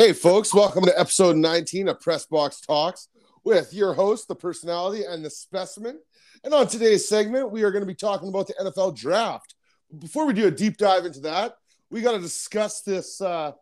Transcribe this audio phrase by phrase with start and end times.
[0.00, 3.08] Hey, folks, welcome to episode 19 of Press Box Talks
[3.44, 6.00] with your host, the personality, and the specimen.
[6.42, 9.56] And on today's segment, we are going to be talking about the NFL draft.
[9.98, 11.56] Before we do a deep dive into that,
[11.90, 13.52] we got to discuss this uh,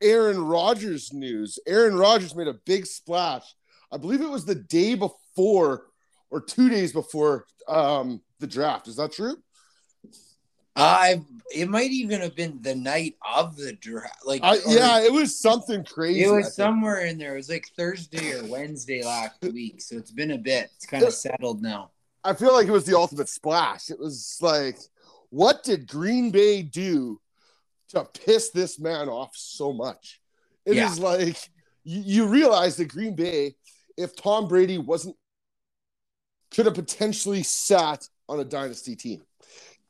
[0.00, 1.58] Aaron Rodgers news.
[1.66, 3.56] Aaron Rodgers made a big splash.
[3.90, 5.86] I believe it was the day before
[6.30, 8.86] or two days before um, the draft.
[8.86, 9.36] Is that true?
[10.76, 11.22] I
[11.54, 14.26] it might even have been the night of the draft.
[14.26, 16.24] Like yeah, it was something crazy.
[16.24, 17.34] It was somewhere in there.
[17.34, 19.80] It was like Thursday or Wednesday last week.
[19.80, 20.70] So it's been a bit.
[20.76, 21.90] It's kind of settled now.
[22.24, 23.90] I feel like it was the ultimate splash.
[23.90, 24.78] It was like,
[25.30, 27.20] what did Green Bay do
[27.90, 30.20] to piss this man off so much?
[30.66, 30.90] It yeah.
[30.90, 31.38] is like
[31.84, 33.56] you, you realize that Green Bay,
[33.96, 35.16] if Tom Brady wasn't,
[36.50, 39.22] could have potentially sat on a dynasty team.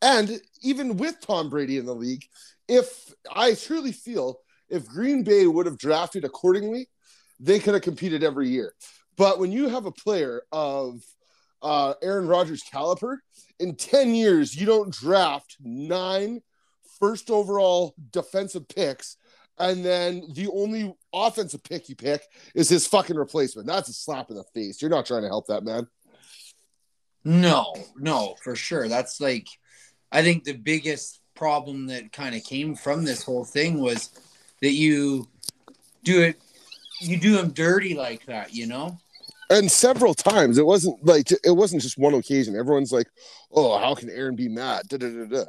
[0.01, 2.25] And even with Tom Brady in the league,
[2.69, 6.89] if I truly feel if Green Bay would have drafted accordingly,
[7.41, 8.75] they could have competed every year.
[9.17, 11.01] But when you have a player of
[11.63, 13.23] uh, Aaron Rodgers' caliber,
[13.59, 16.41] in 10 years, you don't draft nine
[17.01, 19.17] first overall defensive picks,
[19.59, 22.23] and then the only offensive pick you pick
[22.55, 23.67] is his fucking replacement.
[23.67, 24.81] That's a slap in the face.
[24.81, 25.89] You're not trying to help that man.
[27.25, 28.89] No, no, for sure.
[28.89, 29.49] That's like
[30.11, 34.11] I think the biggest problem that kind of came from this whole thing was
[34.63, 35.29] that you
[36.03, 36.41] do it,
[37.01, 38.99] you do them dirty like that, you know?
[39.51, 42.55] And several times, it wasn't like it wasn't just one occasion.
[42.55, 43.07] Everyone's like,
[43.51, 45.45] "Oh, how can Aaron be mad?" Da, da, da, da.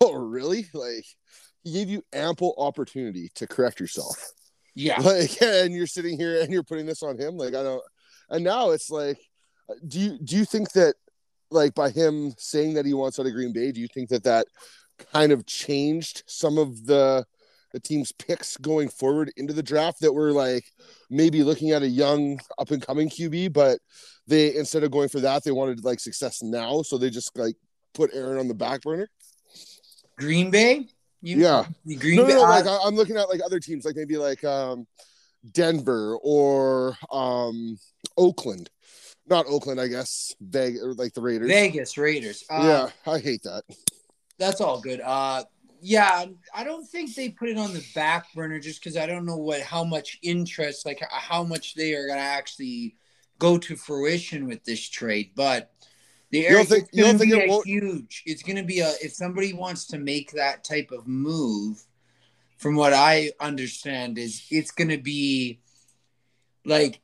[0.00, 0.66] Oh, really?
[0.74, 1.04] Like
[1.62, 4.32] he gave you ample opportunity to correct yourself.
[4.74, 5.00] Yeah.
[5.00, 7.36] Like, and you're sitting here and you're putting this on him.
[7.36, 7.82] Like, I don't.
[8.30, 9.18] And now it's like,
[9.86, 10.94] do you do you think that
[11.50, 14.24] like by him saying that he wants out of Green Bay, do you think that
[14.24, 14.46] that
[15.12, 17.24] kind of changed some of the
[17.72, 20.64] the team's picks going forward into the draft that were like
[21.10, 23.78] maybe looking at a young up and coming QB, but
[24.26, 27.56] they instead of going for that, they wanted like success now, so they just like
[27.94, 29.08] put Aaron on the back burner.
[30.18, 30.88] Green Bay,
[31.20, 31.64] you, yeah,
[31.98, 32.62] Green no, no, no, Bay.
[32.62, 34.86] Like I'm looking at like other teams, like maybe like um,
[35.52, 37.78] Denver or um,
[38.16, 38.70] Oakland
[39.28, 40.34] not Oakland, I guess.
[40.40, 41.48] Vegas, like the Raiders.
[41.48, 42.44] Vegas Raiders.
[42.50, 43.64] Uh, yeah, I hate that.
[44.38, 45.00] That's all good.
[45.00, 45.44] Uh,
[45.80, 49.24] yeah, I don't think they put it on the back burner just because I don't
[49.24, 52.96] know what how much interest, like how much they are going to actually
[53.38, 55.30] go to fruition with this trade.
[55.34, 55.70] But
[56.30, 57.66] the think is going to be it won't...
[57.66, 58.22] huge.
[58.26, 61.84] It's going to be a if somebody wants to make that type of move.
[62.58, 65.60] From what I understand, is it's going to be
[66.64, 67.00] like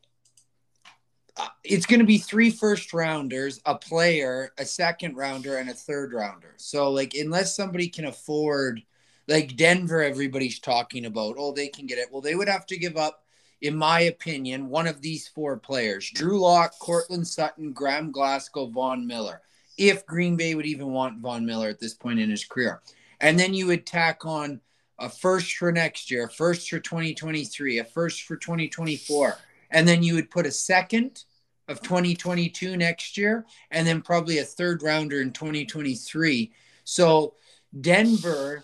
[1.65, 6.13] it's going to be three first rounders, a player, a second rounder, and a third
[6.13, 6.55] rounder.
[6.57, 8.83] So, like, unless somebody can afford,
[9.27, 12.09] like Denver, everybody's talking about, oh, they can get it.
[12.13, 13.25] Well, they would have to give up,
[13.63, 19.07] in my opinion, one of these four players Drew Lock, Courtland Sutton, Graham Glasgow, Von
[19.07, 19.41] Miller,
[19.77, 22.81] if Green Bay would even want Von Miller at this point in his career.
[23.21, 24.61] And then you would tack on
[24.99, 29.37] a first for next year, a first for 2023, a first for 2024
[29.71, 31.25] and then you would put a second
[31.69, 36.53] of 2022 next year and then probably a third rounder in 2023
[36.85, 37.35] so
[37.81, 38.63] denver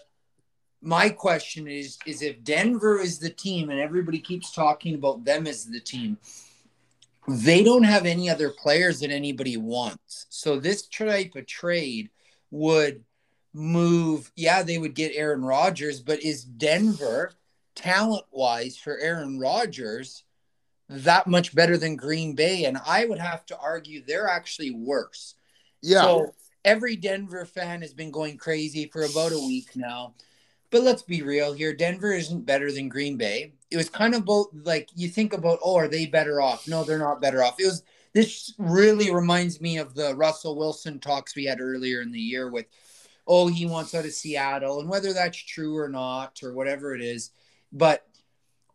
[0.82, 5.46] my question is is if denver is the team and everybody keeps talking about them
[5.46, 6.18] as the team
[7.28, 10.26] they don't have any other players that anybody wants.
[10.30, 12.10] So this type of trade
[12.50, 13.04] would
[13.52, 17.32] move yeah they would get aaron rodgers but is denver
[17.74, 20.22] talent wise for aaron rodgers
[20.90, 22.64] that much better than Green Bay.
[22.64, 25.34] And I would have to argue they're actually worse.
[25.82, 26.02] Yeah.
[26.02, 26.34] So
[26.64, 30.14] every Denver fan has been going crazy for about a week now.
[30.70, 31.74] But let's be real here.
[31.74, 33.54] Denver isn't better than Green Bay.
[33.70, 36.68] It was kind of both like you think about, oh, are they better off?
[36.68, 37.58] No, they're not better off.
[37.58, 42.10] It was this really reminds me of the Russell Wilson talks we had earlier in
[42.10, 42.66] the year with,
[43.26, 47.00] oh, he wants out of Seattle, and whether that's true or not, or whatever it
[47.00, 47.30] is.
[47.72, 48.04] But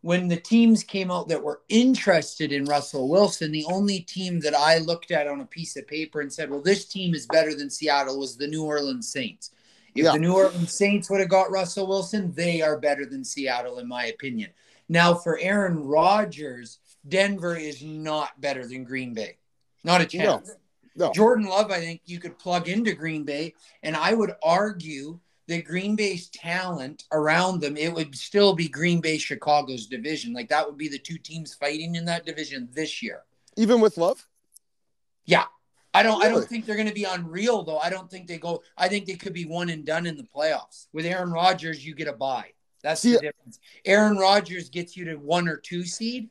[0.00, 4.54] when the teams came out that were interested in Russell Wilson, the only team that
[4.54, 7.54] I looked at on a piece of paper and said, well, this team is better
[7.54, 9.50] than Seattle was the New Orleans Saints.
[9.94, 10.12] If yeah.
[10.12, 13.88] the New Orleans Saints would have got Russell Wilson, they are better than Seattle, in
[13.88, 14.50] my opinion.
[14.88, 16.78] Now, for Aaron Rodgers,
[17.08, 19.38] Denver is not better than Green Bay.
[19.82, 20.48] Not a chance.
[20.48, 20.54] No.
[20.98, 21.12] No.
[21.12, 25.62] Jordan Love, I think you could plug into Green Bay, and I would argue the
[25.62, 30.32] Green Bay's talent around them, it would still be Green Bay Chicago's division.
[30.32, 33.22] Like that would be the two teams fighting in that division this year.
[33.56, 34.26] Even with Love?
[35.24, 35.44] Yeah.
[35.94, 36.26] I don't really?
[36.26, 37.78] I don't think they're going to be unreal though.
[37.78, 40.24] I don't think they go I think they could be one and done in the
[40.24, 40.88] playoffs.
[40.92, 42.50] With Aaron Rodgers, you get a bye.
[42.82, 43.58] That's See, the difference.
[43.84, 46.30] Aaron Rodgers gets you to one or two seed.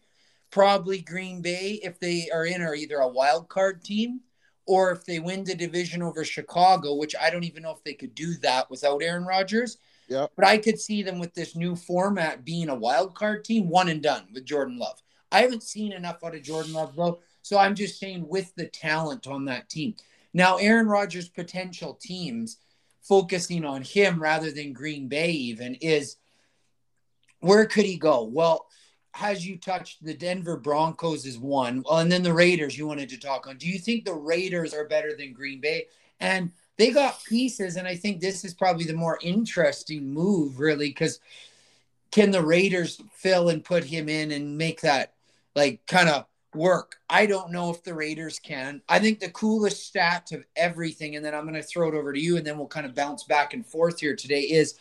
[0.52, 4.22] Probably Green Bay, if they are in, are either a wild card team
[4.66, 7.94] or if they win the division over Chicago, which I don't even know if they
[7.94, 9.78] could do that without Aaron Rodgers.
[10.08, 10.28] Yeah.
[10.36, 13.90] But I could see them with this new format being a wild card team, one
[13.90, 15.02] and done with Jordan Love.
[15.32, 18.68] I haven't seen enough out of Jordan Love though, so I'm just saying with the
[18.68, 19.96] talent on that team.
[20.34, 22.58] Now, Aaron Rodgers' potential teams
[23.02, 26.18] focusing on him rather than Green Bay even is
[27.40, 28.24] where could he go?
[28.24, 28.68] Well,
[29.22, 31.84] as you touched, the Denver Broncos is one.
[31.86, 33.58] Well, and then the Raiders you wanted to talk on.
[33.58, 35.88] Do you think the Raiders are better than Green Bay?
[36.20, 40.90] And they got pieces, and I think this is probably the more interesting move, really,
[40.90, 41.20] because
[42.12, 45.14] can the Raiders fill and put him in and make that
[45.56, 46.98] like kind of work?
[47.10, 48.82] I don't know if the Raiders can.
[48.90, 52.12] I think the coolest stat of everything, and then I'm going to throw it over
[52.12, 54.76] to you, and then we'll kind of bounce back and forth here today, is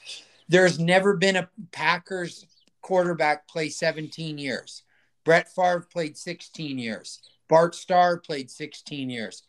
[0.49, 2.47] there's never been a Packers
[2.85, 4.83] quarterback play 17 years.
[5.25, 7.21] Brett Favre played 16 years.
[7.49, 9.43] Bart Starr played 16 years.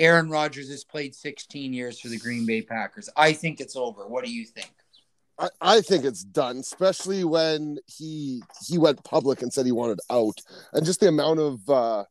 [0.00, 3.08] Aaron Rodgers has played 16 years for the Green Bay Packers.
[3.16, 4.08] I think it's over.
[4.08, 4.72] What do you think?
[5.38, 10.00] I, I think it's done, especially when he he went public and said he wanted
[10.10, 10.40] out,
[10.72, 12.04] and just the amount of uh,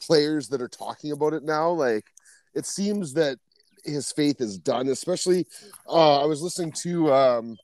[0.00, 1.70] players that are talking about it now.
[1.70, 2.06] Like,
[2.54, 3.38] it seems that
[3.84, 4.88] his faith is done.
[4.88, 5.46] Especially,
[5.88, 7.56] uh, I was listening to um,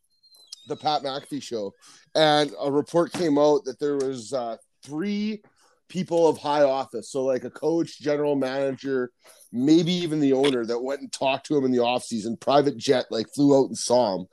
[0.66, 1.72] the Pat McAfee show,
[2.14, 5.42] and a report came out that there was uh, three
[5.88, 9.10] people of high office, so like a coach, general manager,
[9.52, 13.06] maybe even the owner that went and talked to him in the offseason, private jet,
[13.10, 14.26] like flew out and saw him,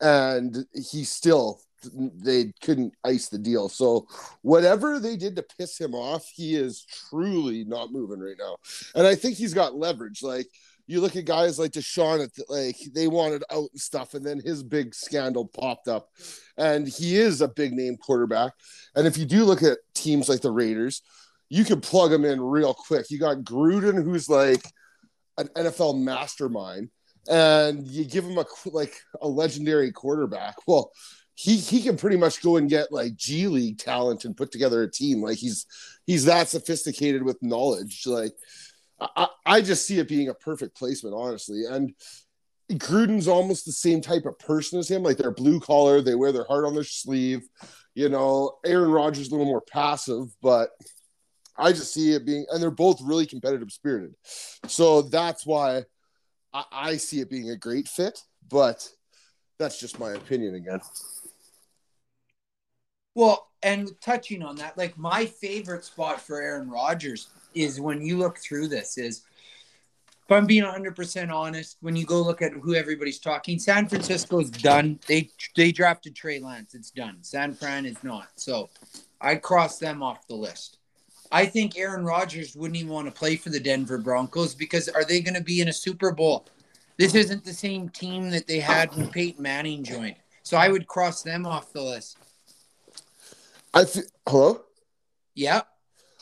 [0.00, 1.60] and he still
[1.94, 3.68] they couldn't ice the deal.
[3.68, 4.06] So
[4.42, 8.56] whatever they did to piss him off, he is truly not moving right now.
[8.94, 10.22] And I think he's got leverage.
[10.22, 10.46] Like
[10.90, 14.62] you look at guys like Deshaun, like they wanted out and stuff, and then his
[14.64, 16.08] big scandal popped up,
[16.56, 18.52] and he is a big name quarterback.
[18.96, 21.02] And if you do look at teams like the Raiders,
[21.48, 23.08] you can plug them in real quick.
[23.08, 24.64] You got Gruden, who's like
[25.38, 26.90] an NFL mastermind,
[27.28, 30.56] and you give him a like a legendary quarterback.
[30.66, 30.90] Well,
[31.36, 34.82] he he can pretty much go and get like G League talent and put together
[34.82, 35.22] a team.
[35.22, 35.66] Like he's
[36.04, 38.02] he's that sophisticated with knowledge.
[38.06, 38.32] Like
[39.00, 41.64] I, I just see it being a perfect placement, honestly.
[41.68, 41.94] And
[42.72, 45.02] Gruden's almost the same type of person as him.
[45.02, 47.42] Like they're blue collar, they wear their heart on their sleeve.
[47.94, 50.70] You know, Aaron Rodgers is a little more passive, but
[51.56, 54.14] I just see it being, and they're both really competitive spirited.
[54.66, 55.84] So that's why
[56.52, 58.20] I, I see it being a great fit.
[58.48, 58.88] But
[59.58, 60.80] that's just my opinion again.
[63.14, 68.18] Well, and touching on that, like my favorite spot for Aaron Rodgers is when you
[68.18, 69.22] look through this is
[70.30, 74.48] if I'm being 100% honest, when you go look at who everybody's talking, San Francisco's
[74.48, 75.00] done.
[75.08, 76.74] They they drafted Trey Lance.
[76.74, 77.18] It's done.
[77.22, 78.28] San Fran is not.
[78.36, 78.70] So
[79.20, 80.78] I cross them off the list.
[81.32, 85.04] I think Aaron Rodgers wouldn't even want to play for the Denver Broncos because are
[85.04, 86.46] they going to be in a Super Bowl?
[86.96, 90.16] This isn't the same team that they had when Peyton Manning joined.
[90.44, 92.18] So I would cross them off the list.
[93.72, 94.62] I feel, hello?
[95.34, 95.62] Yeah.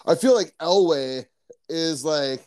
[0.07, 1.27] I feel like Elway
[1.69, 2.47] is like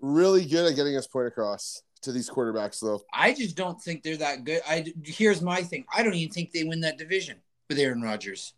[0.00, 3.02] really good at getting his point across to these quarterbacks, though.
[3.12, 4.62] I just don't think they're that good.
[4.68, 5.84] I here's my thing.
[5.94, 7.38] I don't even think they win that division
[7.68, 8.54] with Aaron Rodgers.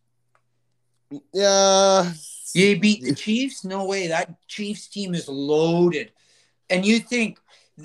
[1.32, 2.12] Yeah.
[2.54, 3.64] You beat the Chiefs?
[3.64, 4.08] No way.
[4.08, 6.12] That Chiefs team is loaded.
[6.70, 7.38] And you think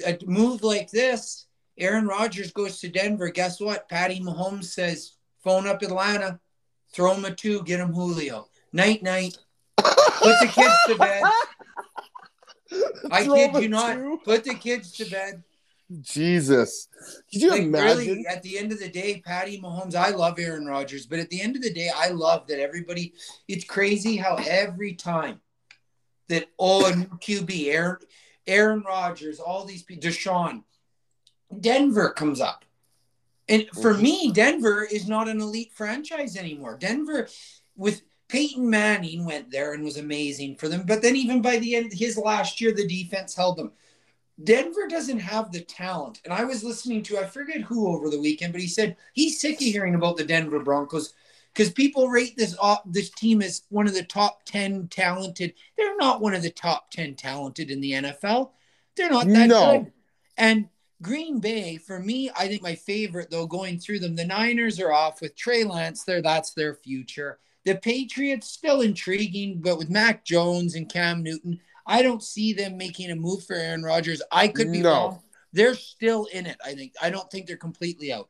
[0.05, 3.29] a move like this, Aaron Rodgers goes to Denver.
[3.29, 3.89] Guess what?
[3.89, 5.13] Patty Mahomes says,
[5.43, 6.39] phone up Atlanta,
[6.93, 8.47] throw him a two, get him Julio.
[8.71, 9.37] Night, night.
[9.77, 11.23] Put the kids to bed.
[13.11, 13.95] I kid you not.
[13.95, 14.19] Two?
[14.23, 15.43] Put the kids to bed.
[16.01, 16.87] Jesus.
[17.31, 17.97] Could you like, imagine?
[17.97, 21.29] Really, at the end of the day, Patty Mahomes, I love Aaron Rodgers, but at
[21.29, 23.13] the end of the day, I love that everybody,
[23.47, 25.39] it's crazy how every time
[26.29, 27.97] that, oh, a new QB, Aaron,
[28.47, 30.63] Aaron Rodgers, all these people, Deshaun,
[31.59, 32.65] Denver comes up.
[33.49, 34.03] And for mm-hmm.
[34.03, 36.77] me, Denver is not an elite franchise anymore.
[36.79, 37.27] Denver,
[37.75, 38.01] with
[38.33, 40.85] Peyton Manning went there and was amazing for them.
[40.87, 43.71] But then even by the end of his last year, the defense held them.
[44.43, 46.19] Denver doesn't have the talent.
[46.25, 49.39] And I was listening to, I forget who over the weekend, but he said he's
[49.39, 51.13] sick of hearing about the Denver Broncos
[51.53, 55.53] because people rate this this team as one of the top 10 talented.
[55.77, 58.49] They're not one of the top 10 talented in the NFL.
[58.97, 59.77] They're not that no.
[59.77, 59.91] good.
[60.39, 60.69] And
[61.03, 64.91] Green Bay, for me, I think my favorite though, going through them, the Niners are
[64.91, 66.23] off with Trey Lance there.
[66.23, 67.37] That's their future.
[67.65, 72.77] The Patriots still intriguing, but with Mac Jones and Cam Newton, I don't see them
[72.77, 74.21] making a move for Aaron Rodgers.
[74.31, 74.91] I could be no.
[74.91, 75.19] wrong.
[75.53, 76.57] They're still in it.
[76.65, 76.93] I think.
[77.01, 78.27] I don't think they're completely out.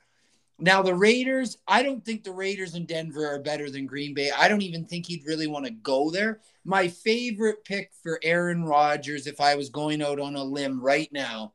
[0.59, 4.31] Now the Raiders, I don't think the Raiders in Denver are better than Green Bay.
[4.31, 6.41] I don't even think he'd really want to go there.
[6.63, 11.11] My favorite pick for Aaron Rodgers, if I was going out on a limb right
[11.11, 11.53] now,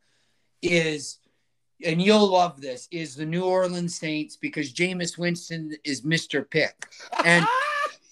[0.62, 1.18] is
[1.84, 6.48] and you'll love this, is the New Orleans Saints because Jameis Winston is Mr.
[6.48, 6.74] Pick.
[7.24, 7.46] And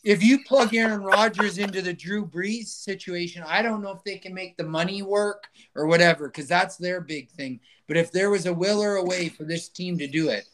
[0.06, 4.18] if you plug Aaron Rodgers into the Drew Brees situation, I don't know if they
[4.18, 7.58] can make the money work or whatever, because that's their big thing.
[7.88, 10.44] But if there was a will or a way for this team to do it,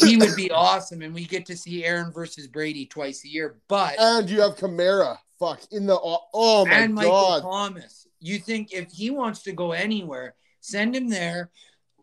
[0.00, 1.02] he would be awesome.
[1.02, 3.60] And we get to see Aaron versus Brady twice a year.
[3.68, 8.08] But and you have Kamara, fuck in the oh my and Michael god, Thomas.
[8.18, 11.50] You think if he wants to go anywhere, send him there.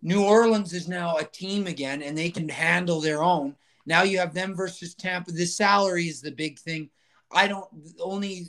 [0.01, 3.57] New Orleans is now a team again, and they can handle their own.
[3.85, 5.31] Now you have them versus Tampa.
[5.31, 6.89] The salary is the big thing.
[7.31, 7.67] I don't
[7.99, 8.47] only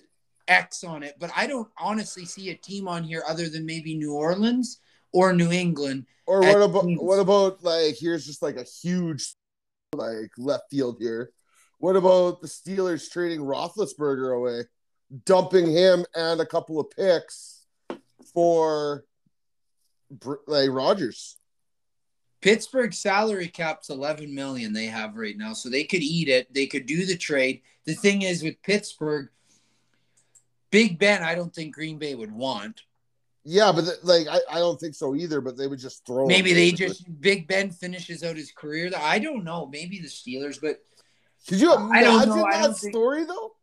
[0.48, 3.94] X on it, but I don't honestly see a team on here other than maybe
[3.96, 4.80] New Orleans
[5.12, 6.06] or New England.
[6.26, 7.00] Or what about teams.
[7.00, 9.34] what about like here's just like a huge
[9.92, 11.30] like left field here.
[11.78, 14.62] What about the Steelers trading Roethlisberger away,
[15.24, 17.66] dumping him and a couple of picks
[18.32, 19.04] for
[20.46, 21.36] like Rodgers?
[22.46, 26.54] Pittsburgh salary cap's 11 million they have right now, so they could eat it.
[26.54, 27.62] They could do the trade.
[27.86, 29.30] The thing is with Pittsburgh,
[30.70, 32.82] Big Ben, I don't think Green Bay would want.
[33.42, 35.40] Yeah, but the, like I, I don't think so either.
[35.40, 36.26] But they would just throw.
[36.26, 38.92] Maybe they just Big Ben finishes out his career.
[38.96, 39.66] I don't know.
[39.66, 40.78] Maybe the Steelers, but
[41.48, 42.44] could you imagine I don't know.
[42.48, 43.56] that don't story think, though?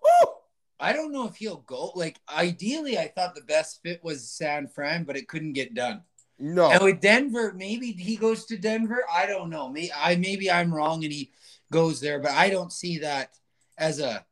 [0.00, 0.32] Woo!
[0.78, 1.90] I don't know if he'll go.
[1.96, 6.02] Like ideally, I thought the best fit was San Fran, but it couldn't get done.
[6.44, 6.72] No.
[6.72, 9.04] And with Denver, maybe he goes to Denver.
[9.10, 9.68] I don't know.
[9.68, 11.30] Maybe I maybe I'm wrong and he
[11.70, 13.38] goes there, but I don't see that
[13.78, 14.26] as a.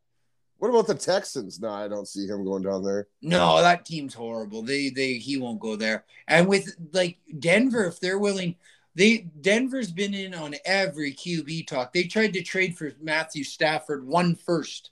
[0.58, 1.60] What about the Texans?
[1.60, 3.06] No, I don't see him going down there.
[3.22, 4.62] No, that team's horrible.
[4.62, 6.04] They they he won't go there.
[6.26, 8.56] And with like Denver, if they're willing,
[8.96, 11.92] they Denver's been in on every QB talk.
[11.92, 14.90] They tried to trade for Matthew Stafford one first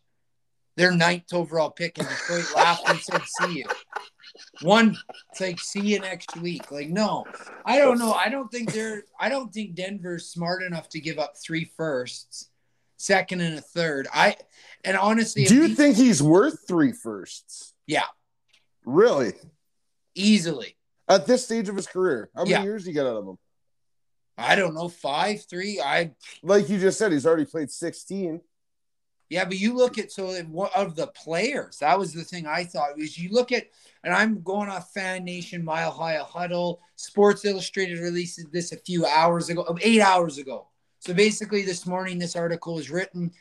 [0.78, 3.64] their ninth overall pick, and Detroit laughed and said, "See you."
[4.62, 4.97] One,
[5.30, 7.25] it's like, "See you next week." Like, no,
[7.64, 8.12] I don't know.
[8.12, 9.04] I don't think they're.
[9.18, 12.50] I don't think Denver's smart enough to give up three firsts,
[12.97, 14.09] second and a third.
[14.12, 14.37] I,
[14.85, 17.75] and honestly, do you he, think he's worth three firsts?
[17.87, 18.07] Yeah,
[18.85, 19.33] really,
[20.14, 20.76] easily
[21.09, 22.30] at this stage of his career.
[22.35, 22.62] How many yeah.
[22.62, 23.38] years do you get out of him?
[24.37, 25.80] I don't know, five, three.
[25.80, 28.40] I like you just said, he's already played sixteen.
[29.30, 30.28] Yeah, but you look at so
[30.75, 33.68] of the players, that was the thing I thought was you look at,
[34.02, 39.04] and I'm going off Fan Nation, Mile High Huddle, Sports Illustrated released this a few
[39.04, 40.68] hours ago, oh, eight hours ago.
[41.00, 43.32] So basically, this morning this article was written.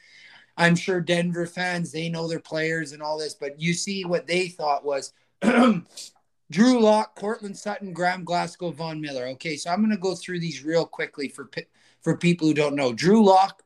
[0.58, 4.28] I'm sure Denver fans they know their players and all this, but you see what
[4.28, 9.28] they thought was Drew Lock, Courtland Sutton, Graham Glasgow, Von Miller.
[9.28, 11.50] Okay, so I'm going to go through these real quickly for
[12.02, 12.94] for people who don't know.
[12.94, 13.64] Drew Lock,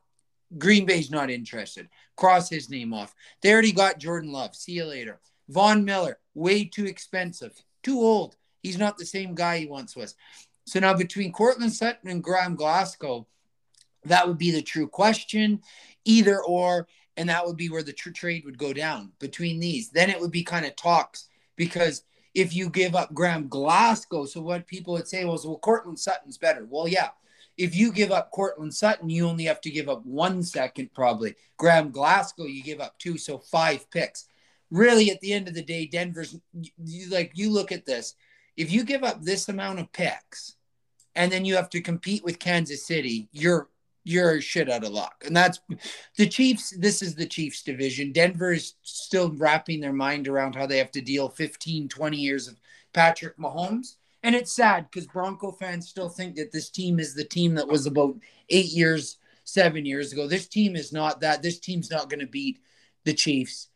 [0.58, 1.88] Green Bay's not interested.
[2.16, 3.14] Cross his name off.
[3.40, 4.54] They already got Jordan Love.
[4.54, 5.20] See you later.
[5.48, 8.36] Von Miller, way too expensive, too old.
[8.62, 10.14] He's not the same guy he once was.
[10.64, 13.26] So now between Courtland Sutton and Graham Glasgow,
[14.04, 15.62] that would be the true question,
[16.04, 19.90] either or, and that would be where the true trade would go down between these.
[19.90, 22.04] Then it would be kind of talks because
[22.34, 26.38] if you give up Graham Glasgow, so what people would say was, well, Courtland Sutton's
[26.38, 26.66] better.
[26.68, 27.10] Well, yeah,
[27.62, 31.36] if you give up Courtland Sutton, you only have to give up one second, probably.
[31.56, 34.26] Graham Glasgow, you give up two, so five picks.
[34.72, 36.36] Really, at the end of the day, Denver's
[36.84, 38.16] you, like you look at this.
[38.56, 40.56] If you give up this amount of picks,
[41.14, 43.68] and then you have to compete with Kansas City, you're
[44.02, 45.22] you're shit out of luck.
[45.24, 45.60] And that's
[46.16, 46.74] the Chiefs.
[46.76, 48.10] This is the Chiefs division.
[48.10, 52.48] Denver is still wrapping their mind around how they have to deal 15, 20 years
[52.48, 52.60] of
[52.92, 53.98] Patrick Mahomes.
[54.22, 57.66] And it's sad because Bronco fans still think that this team is the team that
[57.66, 58.14] was about
[58.50, 60.28] eight years, seven years ago.
[60.28, 61.42] This team is not that.
[61.42, 62.60] This team's not going to beat
[63.04, 63.68] the Chiefs.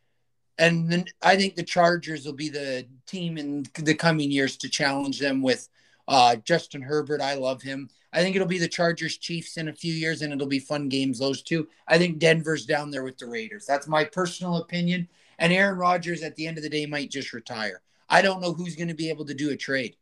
[0.59, 4.69] And then I think the Chargers will be the team in the coming years to
[4.69, 5.69] challenge them with
[6.09, 7.21] uh, Justin Herbert.
[7.21, 7.91] I love him.
[8.12, 10.88] I think it'll be the Chargers Chiefs in a few years, and it'll be fun
[10.88, 11.69] games, those two.
[11.88, 13.67] I think Denver's down there with the Raiders.
[13.67, 15.09] That's my personal opinion.
[15.38, 17.83] And Aaron Rodgers at the end of the day might just retire.
[18.09, 19.97] I don't know who's going to be able to do a trade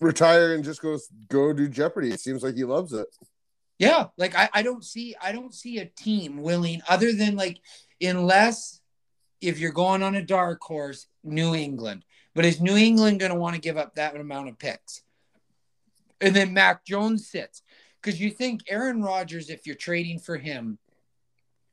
[0.00, 2.10] retire and just go go do Jeopardy.
[2.10, 3.06] It seems like he loves it.
[3.78, 7.60] Yeah, like I, I don't see I don't see a team willing other than like
[8.00, 8.80] unless
[9.40, 12.04] if you're going on a dark horse, New England.
[12.34, 15.02] But is New England going to want to give up that amount of picks?
[16.20, 17.62] And then Mac Jones sits
[18.00, 20.78] because you think Aaron Rodgers, if you're trading for him,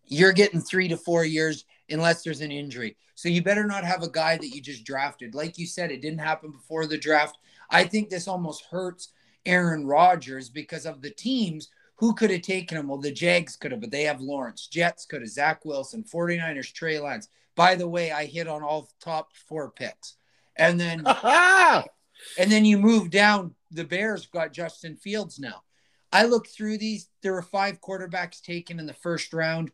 [0.05, 2.95] you're getting three to four years unless there's an injury.
[3.15, 5.35] So you better not have a guy that you just drafted.
[5.35, 7.37] Like you said, it didn't happen before the draft.
[7.69, 9.09] I think this almost hurts
[9.45, 12.87] Aaron Rodgers because of the teams who could have taken him?
[12.87, 14.67] Well, the Jags could have, but they have Lawrence.
[14.67, 17.27] Jets could have, Zach Wilson, 49ers, Trey Lance.
[17.55, 20.15] By the way, I hit on all top four picks.
[20.55, 21.03] And then
[22.37, 25.63] and then you move down, the Bears got Justin Fields now.
[26.11, 29.71] I looked through these, there were five quarterbacks taken in the first round.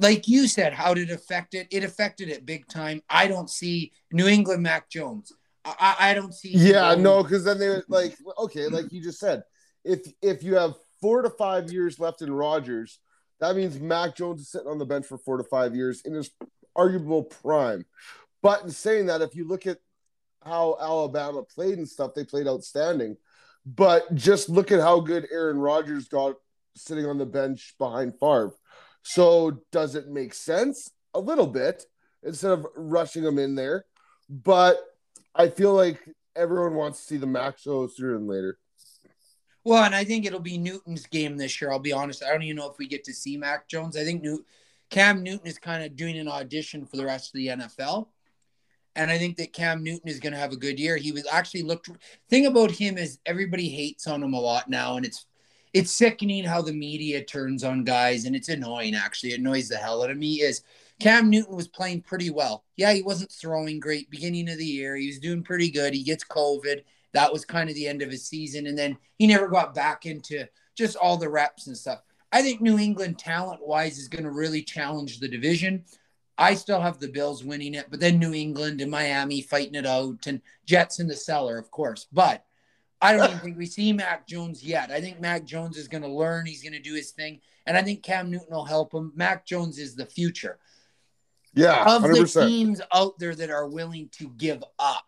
[0.00, 1.66] Like you said, how did it affect it?
[1.70, 3.02] It affected it big time.
[3.08, 5.32] I don't see New England Mac Jones.
[5.64, 6.50] I, I don't see.
[6.50, 9.42] Yeah, no, because then they like okay, like you just said,
[9.84, 12.98] if if you have four to five years left in Rodgers,
[13.40, 16.14] that means Mac Jones is sitting on the bench for four to five years in
[16.14, 16.30] his
[16.74, 17.84] arguable prime.
[18.42, 19.78] But in saying that, if you look at
[20.44, 23.16] how Alabama played and stuff, they played outstanding.
[23.64, 26.34] But just look at how good Aaron Rodgers got
[26.74, 28.52] sitting on the bench behind Favre.
[29.02, 30.90] So does it make sense?
[31.14, 31.84] A little bit
[32.22, 33.84] instead of rushing him in there.
[34.28, 34.78] But
[35.34, 36.00] I feel like
[36.36, 38.58] everyone wants to see the Mac show sooner than later.
[39.64, 41.70] Well, and I think it'll be Newton's game this year.
[41.70, 42.24] I'll be honest.
[42.24, 43.96] I don't even know if we get to see Mac Jones.
[43.96, 44.44] I think New-
[44.90, 48.08] Cam Newton is kind of doing an audition for the rest of the NFL.
[48.94, 50.96] And I think that Cam Newton is going to have a good year.
[50.96, 51.88] He was actually looked.
[52.28, 55.24] Thing about him is everybody hates on him a lot now, and it's
[55.72, 58.94] it's sickening how the media turns on guys, and it's annoying.
[58.94, 60.42] Actually, it annoys the hell out of me.
[60.42, 60.62] Is
[61.02, 62.64] Cam Newton was playing pretty well.
[62.76, 64.94] Yeah, he wasn't throwing great beginning of the year.
[64.94, 65.94] He was doing pretty good.
[65.94, 66.84] He gets COVID.
[67.12, 70.06] That was kind of the end of his season, and then he never got back
[70.06, 72.02] into just all the reps and stuff.
[72.30, 75.84] I think New England talent wise is going to really challenge the division.
[76.38, 79.86] I still have the Bills winning it, but then New England and Miami fighting it
[79.86, 82.06] out, and Jets in the cellar, of course.
[82.12, 82.44] But
[83.02, 84.90] I don't even think we see Mac Jones yet.
[84.90, 86.46] I think Mac Jones is going to learn.
[86.46, 89.12] He's going to do his thing, and I think Cam Newton will help him.
[89.14, 90.58] Mac Jones is the future.
[91.54, 92.32] Yeah, of 100%.
[92.34, 95.04] the teams out there that are willing to give up.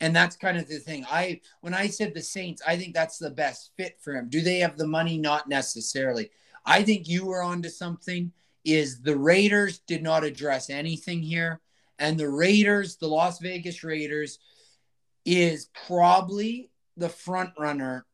[0.00, 1.06] And that's kind of the thing.
[1.10, 4.28] I when I said the Saints, I think that's the best fit for him.
[4.28, 5.18] Do they have the money?
[5.18, 6.30] Not necessarily.
[6.66, 8.32] I think you were onto something
[8.64, 11.60] is the Raiders did not address anything here.
[11.98, 14.38] And the Raiders, the Las Vegas Raiders,
[15.24, 18.04] is probably the front runner,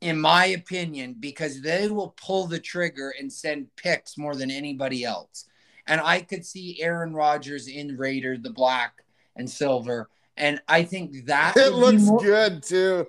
[0.00, 5.04] in my opinion, because they will pull the trigger and send picks more than anybody
[5.04, 5.46] else.
[5.86, 9.04] And I could see Aaron Rodgers in Raider, the black
[9.36, 10.08] and silver.
[10.36, 13.06] And I think that it looks more- good too.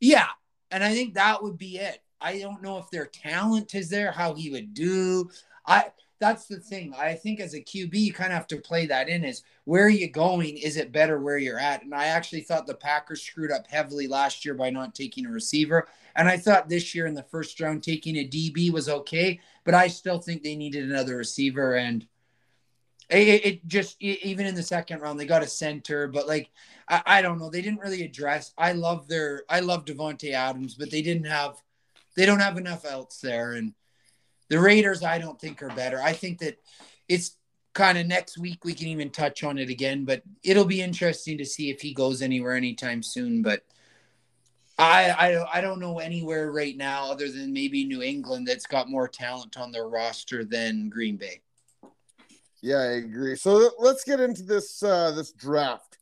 [0.00, 0.28] Yeah.
[0.70, 2.02] And I think that would be it.
[2.20, 5.30] I don't know if their talent is there, how he would do.
[5.66, 6.94] I that's the thing.
[6.96, 9.84] I think as a QB, you kind of have to play that in is where
[9.84, 10.56] are you going?
[10.56, 11.82] Is it better where you're at?
[11.82, 15.30] And I actually thought the Packers screwed up heavily last year by not taking a
[15.30, 15.88] receiver.
[16.14, 19.74] And I thought this year in the first round, taking a DB was okay, but
[19.74, 21.76] I still think they needed another receiver.
[21.76, 22.06] And
[23.10, 26.50] it, it just, even in the second round, they got a center, but like,
[26.88, 27.50] I, I don't know.
[27.50, 28.52] They didn't really address.
[28.56, 31.56] I love their, I love Davante Adams, but they didn't have,
[32.16, 33.52] they don't have enough else there.
[33.52, 33.74] And,
[34.48, 36.02] the Raiders, I don't think are better.
[36.02, 36.58] I think that
[37.08, 37.38] it's
[37.72, 41.38] kind of next week we can even touch on it again, but it'll be interesting
[41.38, 43.40] to see if he goes anywhere anytime soon.
[43.40, 43.64] But
[44.82, 48.88] I I, I don't know anywhere right now other than maybe New England that's got
[48.88, 51.40] more talent on their roster than Green Bay.
[52.60, 53.36] Yeah, I agree.
[53.36, 55.98] So let's get into this uh, this draft.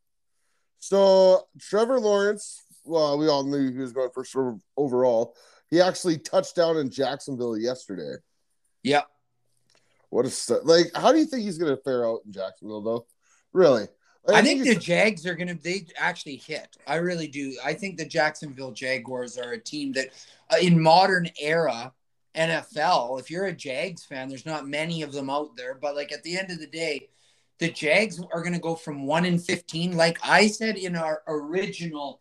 [0.78, 4.36] So Trevor Lawrence, well, we all knew he was going first
[4.76, 5.36] overall.
[5.68, 8.14] He actually touched down in Jacksonville yesterday.
[8.82, 9.06] Yep.
[10.10, 10.86] What a st- like.
[10.94, 13.06] How do you think he's going to fare out in Jacksonville, though?
[13.52, 13.86] Really?
[14.28, 15.54] I, think, think the Jags are going to.
[15.54, 16.76] They actually hit.
[16.86, 17.56] I really do.
[17.64, 20.08] I think the Jacksonville Jaguars are a team that,
[20.50, 21.92] uh, in modern era
[22.34, 25.74] NFL, if you're a Jags fan, there's not many of them out there.
[25.74, 27.08] But like at the end of the day,
[27.58, 29.96] the Jags are going to go from one in fifteen.
[29.96, 32.20] Like I said in our original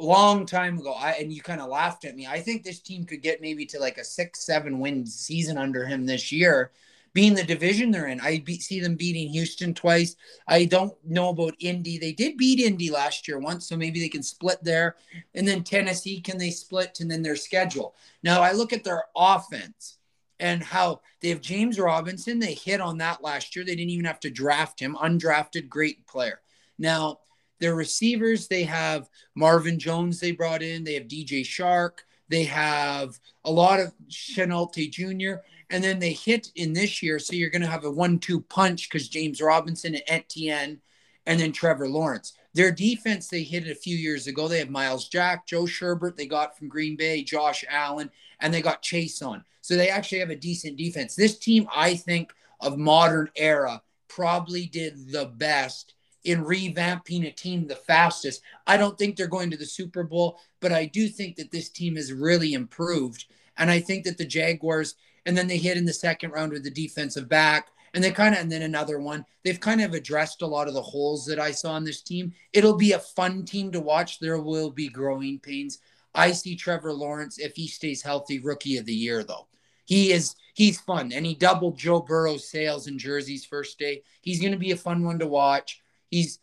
[0.00, 0.92] long time ago.
[0.92, 2.26] I and you kind of laughed at me.
[2.26, 5.84] I think this team could get maybe to like a six, seven win season under
[5.84, 6.72] him this year,
[7.12, 8.20] being the division they're in.
[8.20, 10.16] I be, see them beating Houston twice.
[10.46, 11.98] I don't know about Indy.
[11.98, 14.96] They did beat Indy last year once, so maybe they can split there.
[15.34, 17.00] And then Tennessee, can they split?
[17.00, 17.94] And then their schedule.
[18.22, 19.98] Now I look at their offense
[20.38, 22.38] and how they have James Robinson.
[22.38, 23.64] They hit on that last year.
[23.64, 26.40] They didn't even have to draft him, undrafted, great player.
[26.78, 27.20] Now
[27.58, 31.98] their receivers, they have Marvin Jones they brought in, they have DJ Chark.
[32.28, 37.18] they have a lot of Shenault Jr., and then they hit in this year.
[37.18, 40.80] So you're going to have a one two punch because James Robinson and Etienne
[41.26, 42.34] and then Trevor Lawrence.
[42.52, 44.48] Their defense, they hit it a few years ago.
[44.48, 48.60] They have Myles Jack, Joe Schobert, they got from Green Bay, Josh Allen, and they
[48.60, 49.44] got Chase on.
[49.60, 51.14] So they actually have a decent defense.
[51.14, 57.66] This team, I think, of modern era probably did the best in revamping a team
[57.66, 58.42] the fastest.
[58.66, 61.68] I don't think they're going to the Super Bowl, but I do think that this
[61.68, 63.26] team has really improved.
[63.56, 64.96] And I think that the Jaguars,
[65.30, 68.34] and then they hit in the second round with the defensive back, and they kind
[68.34, 69.24] of, and then another one.
[69.44, 72.32] They've kind of addressed a lot of the holes that I saw in this team.
[72.52, 74.18] It'll be a fun team to watch.
[74.18, 75.78] There will be growing pains.
[76.16, 79.46] I see Trevor Lawrence, if he stays healthy, rookie of the year, though.
[79.84, 84.02] He is he's fun, and he doubled Joe Burrow's sales in jerseys first day.
[84.22, 85.80] He's going to be a fun one to watch.
[86.10, 86.40] He's,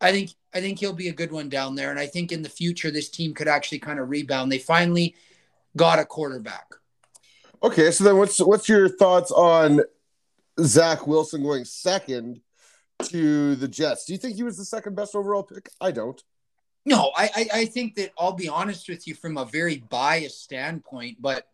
[0.00, 2.42] I think, I think he'll be a good one down there, and I think in
[2.42, 4.52] the future this team could actually kind of rebound.
[4.52, 5.16] They finally
[5.76, 6.66] got a quarterback.
[7.62, 9.80] Okay, so then what's what's your thoughts on
[10.60, 12.40] Zach Wilson going second
[13.04, 14.04] to the Jets?
[14.04, 15.68] Do you think he was the second best overall pick?
[15.80, 16.22] I don't.
[16.84, 20.42] No, I, I, I think that I'll be honest with you from a very biased
[20.42, 21.48] standpoint, but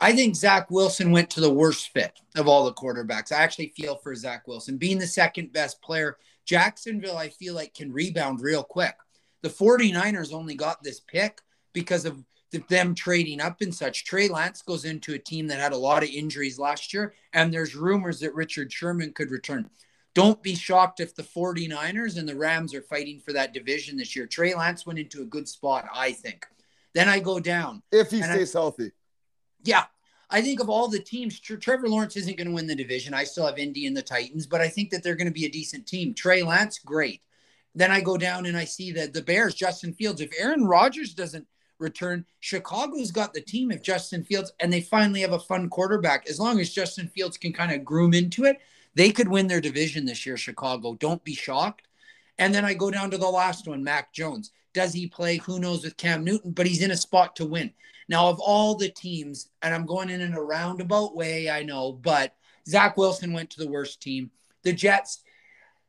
[0.00, 3.30] I think Zach Wilson went to the worst fit of all the quarterbacks.
[3.30, 6.16] I actually feel for Zach Wilson being the second best player.
[6.46, 8.96] Jacksonville, I feel like, can rebound real quick.
[9.42, 11.40] The 49ers only got this pick
[11.72, 12.24] because of
[12.68, 14.04] them trading up and such.
[14.04, 17.52] Trey Lance goes into a team that had a lot of injuries last year, and
[17.52, 19.68] there's rumors that Richard Sherman could return.
[20.14, 24.14] Don't be shocked if the 49ers and the Rams are fighting for that division this
[24.14, 24.26] year.
[24.26, 26.46] Trey Lance went into a good spot, I think.
[26.94, 27.82] Then I go down.
[27.90, 28.92] If he stays I, healthy.
[29.64, 29.84] Yeah.
[30.30, 33.12] I think of all the teams, Trevor Lawrence isn't going to win the division.
[33.12, 35.46] I still have Indy and the Titans, but I think that they're going to be
[35.46, 36.14] a decent team.
[36.14, 37.22] Trey Lance, great.
[37.74, 41.12] Then I go down and I see that the Bears, Justin Fields, if Aaron Rodgers
[41.12, 41.46] doesn't
[41.78, 46.28] return, Chicago's got the team if Justin Fields, and they finally have a fun quarterback.
[46.28, 48.60] As long as Justin Fields can kind of groom into it,
[48.94, 50.94] they could win their division this year, Chicago.
[50.94, 51.88] Don't be shocked.
[52.38, 54.50] And then I go down to the last one, Mac Jones.
[54.72, 55.36] Does he play?
[55.38, 57.72] Who knows with Cam Newton, but he's in a spot to win.
[58.08, 61.92] Now, of all the teams, and I'm going in in a roundabout way, I know,
[61.92, 62.34] but
[62.68, 64.30] Zach Wilson went to the worst team.
[64.62, 65.22] The Jets,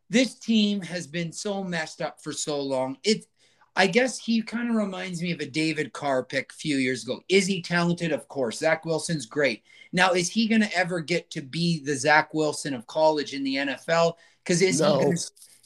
[0.10, 2.98] this team has been so messed up for so long.
[3.04, 3.26] It,
[3.76, 7.04] I guess he kind of reminds me of a David Carr pick a few years
[7.04, 7.22] ago.
[7.28, 8.12] Is he talented?
[8.12, 8.60] Of course.
[8.60, 9.64] Zach Wilson's great.
[9.92, 13.44] Now, is he going to ever get to be the Zach Wilson of college in
[13.44, 14.14] the NFL?
[14.44, 14.98] Because is no.
[14.98, 15.18] he gonna,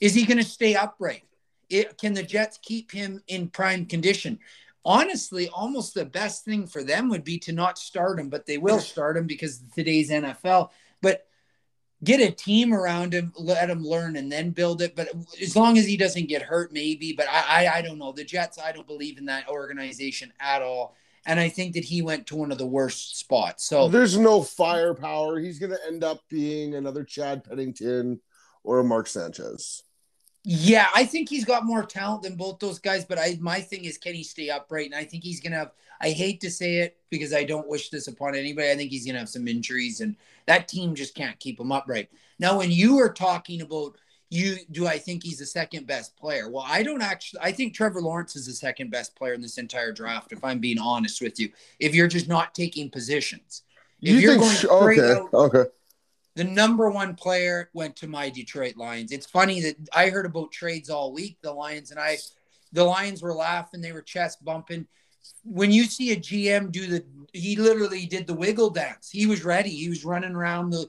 [0.01, 1.23] is he going to stay upright?
[1.69, 4.39] It, can the Jets keep him in prime condition?
[4.83, 8.57] Honestly, almost the best thing for them would be to not start him, but they
[8.57, 10.69] will start him because today's NFL.
[11.01, 11.27] But
[12.03, 14.95] get a team around him, let him learn, and then build it.
[14.95, 15.09] But
[15.41, 17.13] as long as he doesn't get hurt, maybe.
[17.13, 18.11] But I, I, I don't know.
[18.11, 22.01] The Jets, I don't believe in that organization at all and I think that he
[22.01, 23.65] went to one of the worst spots.
[23.65, 25.39] So there's no firepower.
[25.39, 28.19] He's going to end up being another Chad Pennington
[28.63, 29.83] or a Mark Sanchez.
[30.43, 33.05] Yeah, I think he's got more talent than both those guys.
[33.05, 34.85] But I, my thing is, can he stay upright?
[34.85, 35.71] And I think he's going to have.
[36.01, 38.71] I hate to say it because I don't wish this upon anybody.
[38.71, 41.73] I think he's going to have some injuries, and that team just can't keep him
[41.73, 42.09] upright.
[42.39, 43.97] Now, when you are talking about
[44.29, 46.49] you do I think he's the second best player?
[46.49, 49.57] Well, I don't actually I think Trevor Lawrence is the second best player in this
[49.57, 51.51] entire draft, if I'm being honest with you.
[51.79, 53.63] If you're just not taking positions.
[54.01, 54.57] If you are going
[54.97, 55.69] okay, out, okay.
[56.39, 59.11] The number one player went to my Detroit Lions.
[59.11, 62.17] It's funny that I heard about trades all week, the Lions, and I
[62.71, 64.87] the Lions were laughing, they were chest bumping.
[65.43, 69.09] When you see a GM do the he literally did the wiggle dance.
[69.11, 69.71] He was ready.
[69.71, 70.87] He was running around the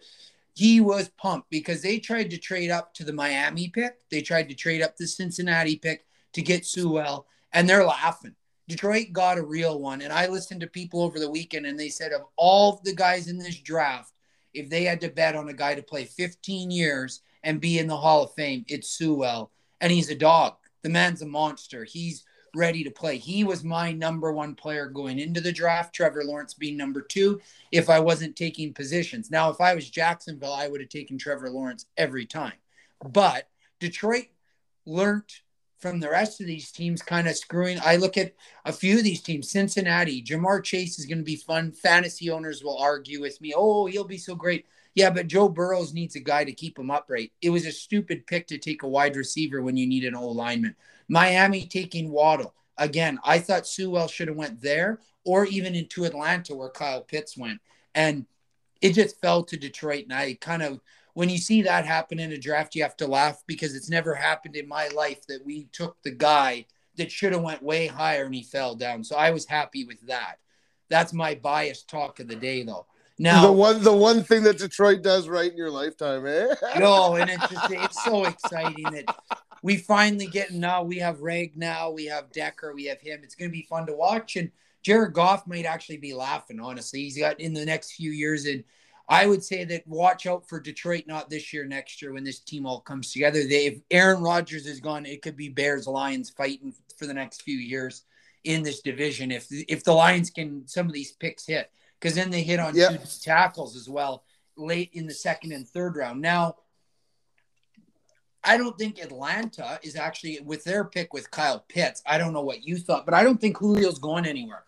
[0.54, 3.96] he was pumped because they tried to trade up to the Miami pick.
[4.08, 8.36] They tried to trade up the Cincinnati pick to get Sewell, and they're laughing.
[8.68, 10.00] Detroit got a real one.
[10.00, 13.26] And I listened to people over the weekend, and they said of all the guys
[13.26, 14.12] in this draft,
[14.54, 17.86] if they had to bet on a guy to play 15 years and be in
[17.86, 19.50] the Hall of Fame, it's Sewell.
[19.80, 20.56] And he's a dog.
[20.82, 21.84] The man's a monster.
[21.84, 23.16] He's ready to play.
[23.16, 27.40] He was my number one player going into the draft, Trevor Lawrence being number two,
[27.70, 29.30] if I wasn't taking positions.
[29.30, 32.54] Now, if I was Jacksonville, I would have taken Trevor Lawrence every time.
[33.04, 34.26] But Detroit
[34.84, 35.32] learned
[35.80, 37.78] from the rest of these teams kind of screwing.
[37.84, 41.36] I look at a few of these teams, Cincinnati, Ja'Marr Chase is going to be
[41.36, 41.72] fun.
[41.72, 44.66] Fantasy owners will argue with me, oh, he'll be so great.
[44.94, 47.32] Yeah, but Joe Burrows needs a guy to keep him upright.
[47.40, 50.28] It was a stupid pick to take a wide receiver when you need an O
[50.28, 50.76] lineman.
[51.08, 52.54] Miami taking Waddle.
[52.76, 57.36] Again, I thought Sewell should have went there or even into Atlanta where Kyle Pitts
[57.36, 57.60] went.
[57.94, 58.26] And
[58.80, 60.04] it just fell to Detroit.
[60.04, 60.80] And I kind of
[61.14, 64.14] when you see that happen in a draft, you have to laugh because it's never
[64.14, 68.24] happened in my life that we took the guy that should have went way higher
[68.24, 69.04] and he fell down.
[69.04, 70.36] So I was happy with that.
[70.88, 72.86] That's my biased talk of the day though.
[73.18, 76.54] Now the one the one thing that Detroit does right in your lifetime, eh?
[76.78, 79.14] no, and it's just it's so exciting that
[79.62, 83.20] we finally get now we have Ragnow, we have Decker, we have him.
[83.22, 84.36] It's gonna be fun to watch.
[84.36, 84.50] And
[84.82, 87.00] Jared Goff might actually be laughing, honestly.
[87.00, 88.64] He's got in the next few years and
[89.10, 92.38] I would say that watch out for Detroit not this year, next year when this
[92.38, 93.42] team all comes together.
[93.42, 97.42] They if Aaron Rodgers is gone, it could be Bears Lions fighting for the next
[97.42, 98.04] few years.
[98.44, 102.30] in this division if if the Lions can some of these picks hit because then
[102.30, 102.90] they hit on Yep.
[103.02, 104.24] two tackles as well
[104.56, 106.22] late in the second and third round.
[106.22, 106.56] Now,
[108.42, 112.02] I don't think Atlanta is actually with their pick with Kyle Pitts.
[112.06, 114.64] I don't know what you thought, but I don't think Julio's going anywhere.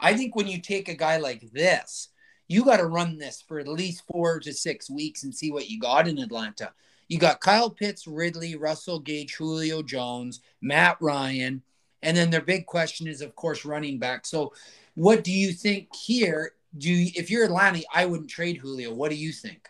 [0.00, 2.08] I think when you take a guy like this,
[2.48, 5.68] you got to run this for at least four to six weeks and see what
[5.68, 6.72] you got in Atlanta.
[7.08, 11.62] You got Kyle Pitts, Ridley, Russell Gage, Julio Jones, Matt Ryan,
[12.02, 14.26] and then their big question is, of course, running back.
[14.26, 14.52] So,
[14.94, 16.52] what do you think here?
[16.76, 18.92] Do you, if you're Atlanta, I wouldn't trade Julio.
[18.92, 19.68] What do you think?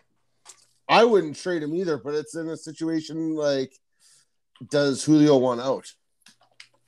[0.87, 3.73] I wouldn't trade him either, but it's in a situation like,
[4.69, 5.91] does Julio want out?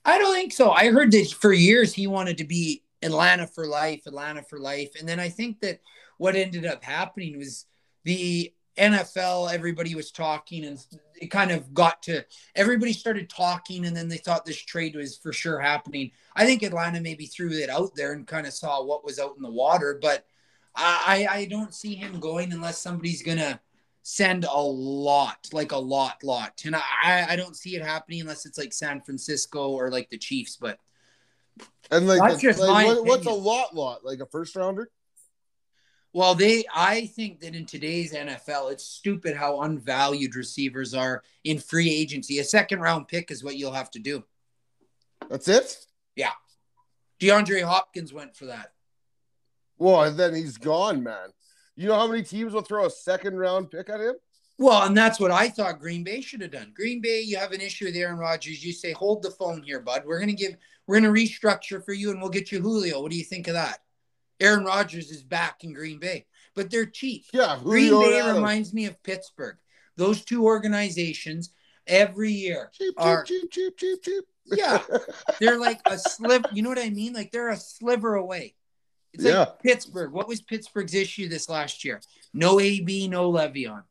[0.06, 0.72] I don't think so.
[0.72, 4.92] I heard that for years he wanted to be Atlanta for life, Atlanta for life.
[5.00, 5.82] And then I think that
[6.18, 7.66] what ended up happening was
[8.04, 10.84] the NFL, everybody was talking and
[11.20, 12.24] it kind of got to
[12.56, 16.12] everybody started talking and then they thought this trade was for sure happening.
[16.36, 19.36] I think Atlanta maybe threw it out there and kind of saw what was out
[19.36, 20.26] in the water, but
[20.76, 23.60] I, I don't see him going unless somebody's gonna
[24.04, 26.62] send a lot, like a lot, lot.
[26.64, 30.20] And I, I don't see it happening unless it's like San Francisco or like the
[30.20, 30.80] Chiefs, but
[31.92, 34.04] And like, That's the- just like, my what- what's a lot lot?
[34.06, 34.90] Like a first rounder?
[36.14, 41.60] Well, they I think that in today's NFL, it's stupid how unvalued receivers are in
[41.60, 42.40] free agency.
[42.40, 44.24] A second round pick is what you'll have to do.
[45.30, 45.86] That's it?
[46.16, 46.32] Yeah.
[47.20, 48.74] DeAndre Hopkins went for that.
[49.78, 51.30] Well, and then he's gone, man.
[51.76, 54.16] You know how many teams will throw a second round pick at him?
[54.60, 56.72] Well, and that's what I thought Green Bay should have done.
[56.76, 58.64] Green Bay, you have an issue with Aaron Rodgers.
[58.64, 60.04] You say, hold the phone here, bud.
[60.06, 63.02] We're gonna give we're gonna restructure for you and we'll get you Julio.
[63.02, 63.80] What do you think of that?
[64.40, 67.26] Aaron Rodgers is back in Green Bay, but they're cheap.
[67.34, 69.58] Yeah, Green Bay reminds me of Pittsburgh.
[69.96, 71.52] Those two organizations
[71.88, 74.24] every year cheap, cheap, are cheap, cheap, cheap, cheap.
[74.46, 74.82] Yeah.
[75.40, 76.48] they're like a sliver.
[76.54, 77.14] You know what I mean?
[77.14, 78.56] Like they're a sliver away.
[79.14, 79.46] It's like Yeah.
[79.62, 80.12] Pittsburgh.
[80.12, 82.02] What was Pittsburgh's issue this last year?
[82.34, 83.84] No AB, no Le'Veon.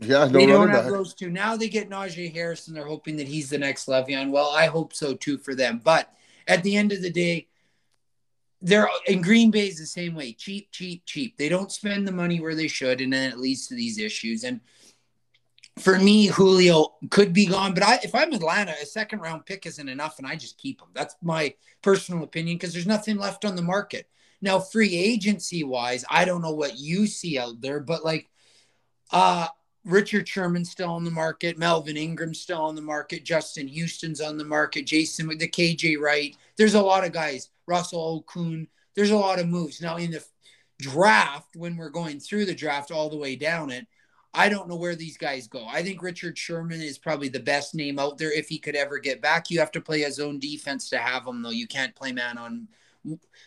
[0.00, 0.92] Yeah, no they don't have back.
[0.92, 1.30] those two.
[1.30, 4.30] Now they get Najee Harris, and they're hoping that he's the next Le'Veon.
[4.30, 5.80] Well, I hope so too for them.
[5.82, 6.12] But
[6.46, 7.48] at the end of the day,
[8.60, 10.32] they're in Green Bay is the same way.
[10.32, 11.36] Cheap, cheap, cheap.
[11.36, 14.44] They don't spend the money where they should, and then it leads to these issues.
[14.44, 14.60] And
[15.78, 19.66] for me, Julio could be gone, but I, if I'm Atlanta, a second round pick
[19.66, 20.88] isn't enough, and I just keep him.
[20.94, 24.08] That's my personal opinion because there's nothing left on the market
[24.40, 24.58] now.
[24.58, 28.28] Free agency wise, I don't know what you see out there, but like,
[29.10, 29.48] uh,
[29.86, 34.36] Richard Sherman's still on the market, Melvin Ingram's still on the market, Justin Houston's on
[34.36, 36.36] the market, Jason with the KJ Wright.
[36.56, 38.66] There's a lot of guys, Russell Okung.
[38.96, 40.24] There's a lot of moves now in the
[40.80, 43.86] draft when we're going through the draft all the way down it.
[44.34, 45.64] I don't know where these guys go.
[45.66, 48.98] I think Richard Sherman is probably the best name out there if he could ever
[48.98, 49.50] get back.
[49.50, 51.50] You have to play a zone defense to have him, though.
[51.50, 52.68] You can't play man on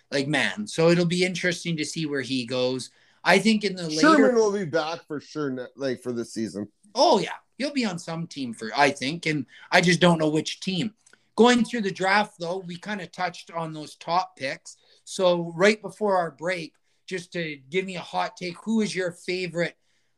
[0.09, 0.65] like man.
[0.65, 2.91] So it'll be interesting to see where he goes.
[3.23, 6.67] I think in the later Sherman will be back for sure, like for this season.
[6.95, 10.29] Oh yeah, he'll be on some team for I think, and I just don't know
[10.29, 10.93] which team.
[11.35, 14.77] Going through the draft though, we kind of touched on those top picks.
[15.03, 16.73] So right before our break,
[17.07, 19.75] just to give me a hot take, who is your favorite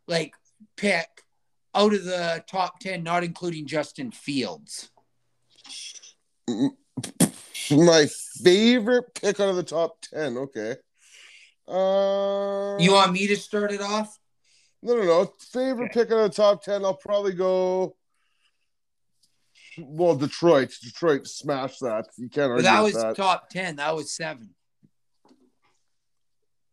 [0.08, 0.34] like
[0.78, 1.08] pick
[1.74, 4.90] out of the top ten, not including Justin Fields?
[7.70, 8.08] My
[8.44, 10.38] favorite pick out of the top ten.
[10.38, 10.76] Okay.
[11.72, 14.18] Uh, You want me to start it off?
[14.84, 15.34] No, no, no.
[15.52, 16.84] Favorite pick out of the top ten.
[16.84, 17.96] I'll probably go.
[19.78, 20.74] Well, Detroit.
[20.84, 22.08] Detroit smashed that.
[22.18, 23.16] You can't But argue that with was that.
[23.16, 23.76] top ten.
[23.78, 24.54] That was seven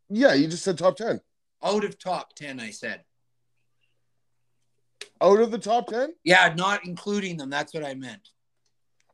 [0.08, 1.20] Yeah, you just said top ten.
[1.62, 2.58] out of top ten.
[2.58, 3.04] I said,
[5.20, 6.14] Out of the top ten.
[6.24, 7.50] yeah, not including them.
[7.50, 8.28] That's what I meant.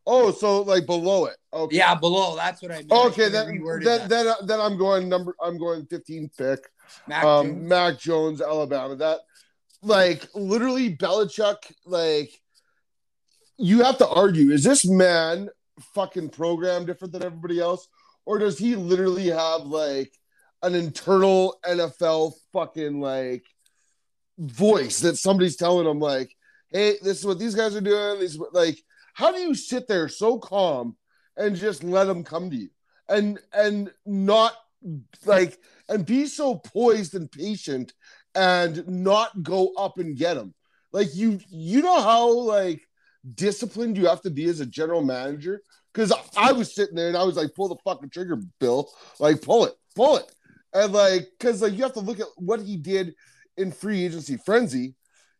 [0.07, 1.37] Oh, so like below it.
[1.53, 1.77] Okay.
[1.77, 2.37] Yeah, below.
[2.37, 2.93] That's what I meant.
[2.93, 4.09] I Okay, should've then then that.
[4.09, 5.35] then, uh, then I'm going number.
[5.43, 6.61] I'm going 15 pick.
[7.07, 7.69] Mac um, Jones.
[7.69, 8.97] Mac Jones, Alabama.
[8.97, 9.21] That
[9.83, 11.57] like literally Belichick.
[11.87, 12.31] Like
[13.57, 15.49] you have to argue: is this man
[15.95, 17.89] fucking program different than everybody else,
[18.27, 20.13] or does he literally have like
[20.63, 23.45] an internal NFL fucking like
[24.39, 26.35] voice that somebody's telling him like,
[26.71, 28.79] "Hey, this is what these guys are doing." These like,
[29.15, 30.97] how do you sit there so calm
[31.37, 32.69] and just let them come to you?
[33.09, 34.55] And and not
[35.25, 37.95] like and be so poised and patient
[38.35, 40.55] and not go up and get them
[40.95, 42.87] like you you know how like
[43.35, 45.61] disciplined you have to be as a general manager?
[45.93, 48.89] Because i was sitting there and i was like pull the fucking trigger bill.
[49.19, 50.33] Like pull it pull it.
[50.73, 53.15] And like because like you have to look at what he did
[53.57, 54.95] in free agency frenzy.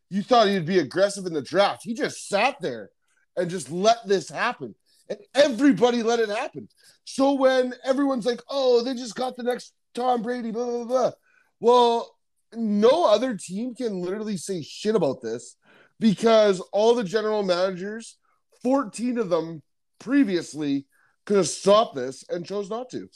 [0.09, 1.81] You thought he'd be aggressive in the draft.
[1.83, 2.89] He just sat there
[3.37, 4.75] and just let this happen
[5.09, 6.67] And everybody let it happen.
[7.03, 11.11] So when everyone's like, oh, they just got the next Tom Brady, blah, blah, blah.
[11.59, 12.15] Well,
[12.53, 15.57] no other team can literally say shit about this
[15.99, 18.17] because all the general managers,
[18.63, 19.61] 14 of them
[19.99, 20.85] previously,
[21.25, 23.09] could have stopped this and chose not to.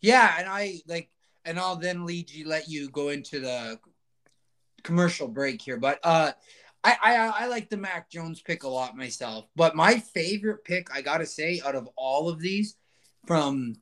[0.00, 1.10] Yeah, and I like,
[1.44, 3.78] and I'll then lead you, let you go into the
[4.82, 6.32] commercial break here, but uh,
[6.82, 10.94] I, I I like the Mac Jones pick a lot myself, but my favorite pick,
[10.94, 12.76] I gotta say, out of all of these,
[13.26, 13.76] from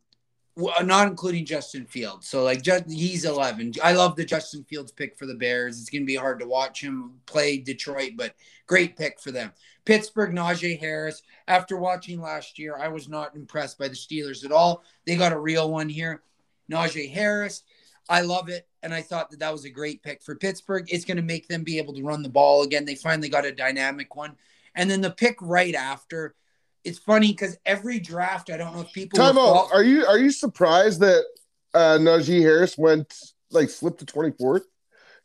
[0.59, 2.29] uh, not including Justin Fields.
[2.29, 3.75] So like just he's 11.
[3.83, 5.81] I love the Justin Fields pick for the Bears.
[5.81, 8.35] It's to be hard to watch him play Detroit, but
[8.67, 9.53] great pick for them.
[9.85, 11.23] Pittsburgh Najee Harris.
[11.47, 14.83] After watching last year, I was not impressed by the Steelers at all.
[15.07, 16.23] They got a real one here.
[16.71, 17.63] Najee Harris.
[18.09, 20.87] I love it and I thought that that was a great pick for Pittsburgh.
[20.89, 22.85] It's going to make them be able to run the ball again.
[22.85, 24.37] They finally got a dynamic one.
[24.75, 26.35] And then the pick right after
[26.85, 29.19] it's funny because every draft, I don't know if people.
[29.19, 29.69] Time out.
[29.73, 31.25] Are you are you surprised that
[31.75, 33.15] uh, Najee Harris went
[33.51, 34.65] like slipped to twenty fourth?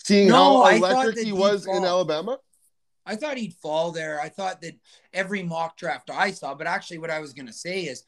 [0.04, 1.78] Seeing no, how electric he was fall.
[1.78, 2.38] in Alabama.
[3.06, 4.20] I thought he'd fall there.
[4.20, 4.76] I thought that
[5.14, 8.04] every mock draft I saw, but actually, what I was going to say is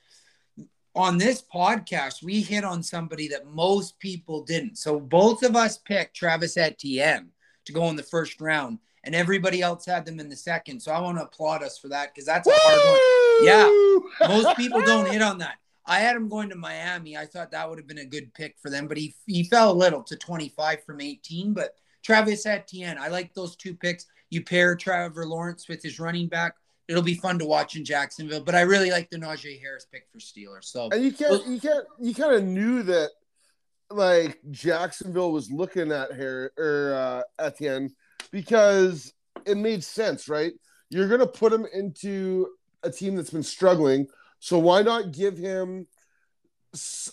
[0.96, 4.78] on this podcast, we hit on somebody that most people didn't.
[4.78, 7.30] So both of us picked Travis Etienne
[7.66, 10.80] to go in the first round, and everybody else had them in the second.
[10.80, 12.56] So I want to applaud us for that because that's a Woo!
[12.58, 14.30] hard one.
[14.30, 15.58] Yeah, most people don't hit on that.
[15.86, 17.16] I had him going to Miami.
[17.18, 19.72] I thought that would have been a good pick for them, but he he fell
[19.72, 21.54] a little to 25 from 18.
[21.54, 24.06] But Travis Etienne, I like those two picks.
[24.30, 26.56] You pair Trevor Lawrence with his running back.
[26.88, 30.08] It'll be fun to watch in Jacksonville, but I really like the Najee Harris pick
[30.12, 30.66] for Steelers.
[30.66, 33.10] So and you can't you can't you kind of knew that
[33.90, 37.94] like Jacksonville was looking at Harris or uh, Etienne
[38.32, 39.14] because
[39.46, 40.54] it made sense, right?
[40.90, 42.48] You're gonna put him into
[42.84, 44.08] a team that's been struggling.
[44.40, 45.88] So why not give him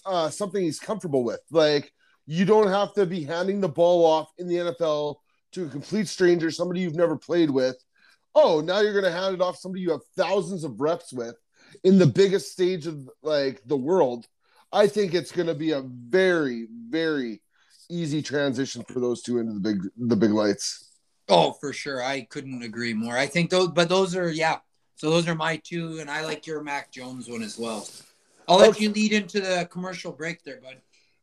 [0.05, 1.41] uh, something he's comfortable with?
[1.51, 1.93] Like
[2.27, 5.17] you don't have to be handing the ball off in the NFL
[5.53, 7.77] to a complete stranger, somebody you've never played with.
[8.35, 11.37] Oh, now you're going to hand it off somebody you have thousands of reps with
[11.85, 14.27] in the biggest stage of like the world.
[14.73, 17.42] I think it's going to be a very, very
[17.90, 20.88] easy transition for those two into the big, the big lights.
[21.29, 22.03] Oh, for sure.
[22.03, 23.16] I couldn't agree more.
[23.16, 24.59] I think those, but those are, yeah,
[24.97, 27.88] so those are my two, and I like your Mac Jones one as well.
[28.49, 28.85] I'll let okay.
[28.85, 30.77] you lead into the commercial break there, bud.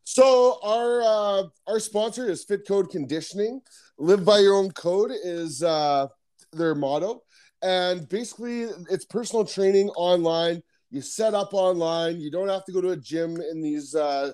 [0.03, 3.61] So our uh, our sponsor is Fit Code Conditioning.
[3.97, 6.07] Live by your own code is uh,
[6.51, 7.23] their motto,
[7.61, 10.61] and basically it's personal training online.
[10.91, 12.19] You set up online.
[12.19, 14.31] You don't have to go to a gym in these uh,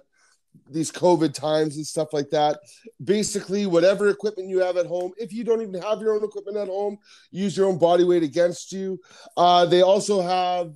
[0.69, 2.59] these COVID times and stuff like that.
[3.03, 6.57] Basically, whatever equipment you have at home, if you don't even have your own equipment
[6.57, 6.97] at home,
[7.31, 8.99] use your own body weight against you.
[9.35, 10.73] Uh, they also have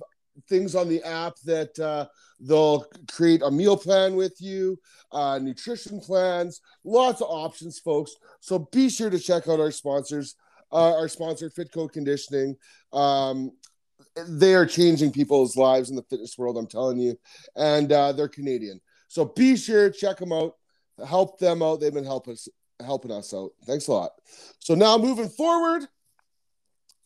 [0.48, 2.06] things on the app that uh,
[2.40, 4.78] they'll create a meal plan with you,
[5.12, 8.14] uh, nutrition plans, lots of options, folks.
[8.40, 10.36] So be sure to check out our sponsors,
[10.72, 12.56] uh, our sponsor, Fitco Conditioning.
[12.92, 13.52] Um,
[14.28, 17.18] they are changing people's lives in the fitness world, I'm telling you,
[17.56, 18.80] and uh, they're Canadian.
[19.08, 20.54] So be sure check them out,
[21.06, 21.80] help them out.
[21.80, 22.48] They've been helping us
[22.80, 23.50] helping us out.
[23.66, 24.12] Thanks a lot.
[24.58, 25.86] So now moving forward,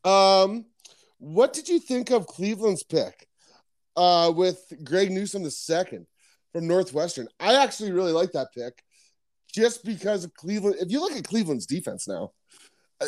[0.05, 0.67] um,
[1.19, 3.27] what did you think of Cleveland's pick
[3.97, 6.07] uh, with Greg Newsome the second
[6.53, 7.29] from Northwestern?
[7.41, 8.83] I actually really like that pick,
[9.53, 10.77] just because of Cleveland.
[10.81, 12.33] If you look at Cleveland's defense now,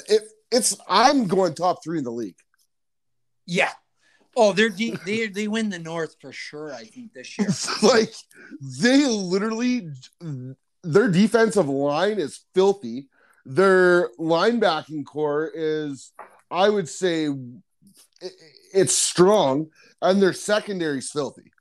[0.09, 2.37] it it's I'm going top three in the league.
[3.47, 3.71] Yeah,
[4.37, 6.73] Oh, they're de- they they win the North for sure.
[6.73, 7.49] I think this year.
[7.83, 8.13] like
[8.61, 9.89] they literally,
[10.85, 13.09] their defensive line is filthy.
[13.47, 16.13] Their linebacking core is,
[16.51, 17.29] I would say,
[18.75, 19.71] it's strong,
[20.03, 21.53] and their secondary is filthy.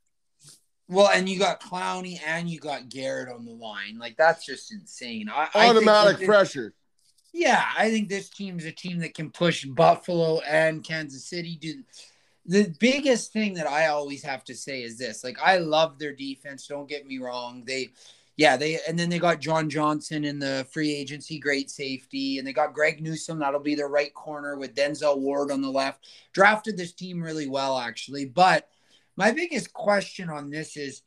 [0.88, 3.98] Well, and you got Clowney and you got Garrett on the line.
[3.98, 5.30] Like that's just insane.
[5.32, 6.74] I, Automatic I pressure.
[7.38, 11.58] Yeah, I think this team is a team that can push Buffalo and Kansas City.
[11.60, 11.82] Do
[12.46, 16.14] the biggest thing that I always have to say is this: like, I love their
[16.14, 16.66] defense.
[16.66, 17.62] Don't get me wrong.
[17.66, 17.90] They,
[18.38, 22.46] yeah, they, and then they got John Johnson in the free agency, great safety, and
[22.46, 23.40] they got Greg Newsome.
[23.40, 26.08] That'll be their right corner with Denzel Ward on the left.
[26.32, 28.24] Drafted this team really well, actually.
[28.24, 28.66] But
[29.14, 31.02] my biggest question on this is,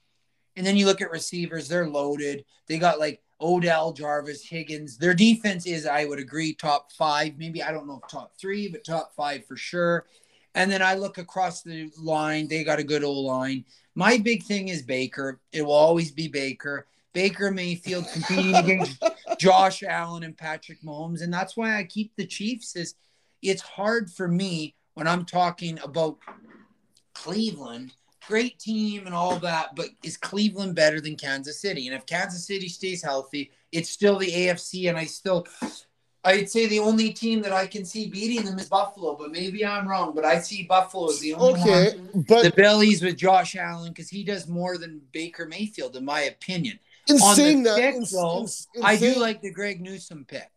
[0.55, 2.45] and then you look at receivers; they're loaded.
[2.67, 4.97] They got like Odell, Jarvis, Higgins.
[4.97, 7.37] Their defense is, I would agree, top five.
[7.37, 10.05] Maybe I don't know if top three, but top five for sure.
[10.55, 13.65] And then I look across the line, they got a good old line.
[13.95, 15.39] My big thing is Baker.
[15.51, 16.87] It will always be Baker.
[17.13, 19.03] Baker Mayfield competing against
[19.39, 21.21] Josh Allen and Patrick Mahomes.
[21.21, 22.95] And that's why I keep the Chiefs is
[23.41, 26.17] it's hard for me when I'm talking about
[27.13, 27.93] Cleveland,
[28.30, 31.88] great team and all that, but is Cleveland better than Kansas City?
[31.88, 35.45] And if Kansas City stays healthy, it's still the AFC, and I still.
[36.25, 39.65] I'd say the only team that I can see beating them is Buffalo, but maybe
[39.65, 40.13] I'm wrong.
[40.13, 42.25] But I see Buffalo as the only Okay, one.
[42.27, 46.21] but The Billies with Josh Allen because he does more than Baker Mayfield, in my
[46.23, 46.77] opinion.
[47.07, 48.41] in on saying that, pick, in- though,
[48.75, 50.51] in- in I do like the Greg Newsome pick.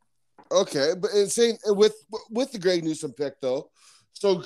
[0.50, 1.94] Okay, but in saying with
[2.28, 3.70] with the Greg Newsome pick though,
[4.12, 4.42] so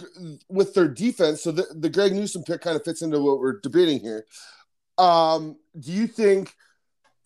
[0.48, 3.60] with their defense, so the, the Greg Newsome pick kind of fits into what we're
[3.60, 4.24] debating here.
[4.98, 6.54] Um, do you think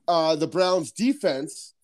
[0.09, 1.75] uh, the Browns defense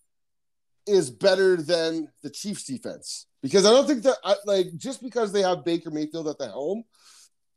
[0.86, 3.26] is better than the Chiefs defense?
[3.42, 6.48] Because I don't think that I- like just because they have Baker Mayfield at the
[6.48, 6.84] helm,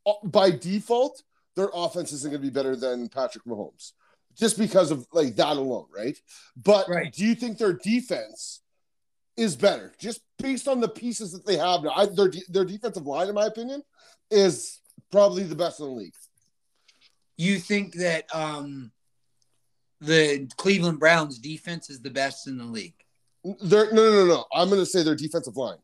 [0.06, 1.22] uh, by default,
[1.56, 3.92] their offense isn't going to be better than Patrick Mahomes,
[4.38, 6.16] just because of like that alone, right?
[6.56, 7.12] But Right.
[7.12, 8.60] do you think their defense
[9.40, 11.92] is better just based on the pieces that they have now?
[11.96, 13.82] I, their their defensive line, in my opinion,
[14.30, 14.80] is
[15.10, 16.14] probably the best in the league.
[17.38, 18.92] You think that um,
[20.00, 22.94] the Cleveland Browns defense is the best in the league?
[23.62, 24.44] They're, no, no, no, no.
[24.52, 25.78] I'm going to say their defensive line.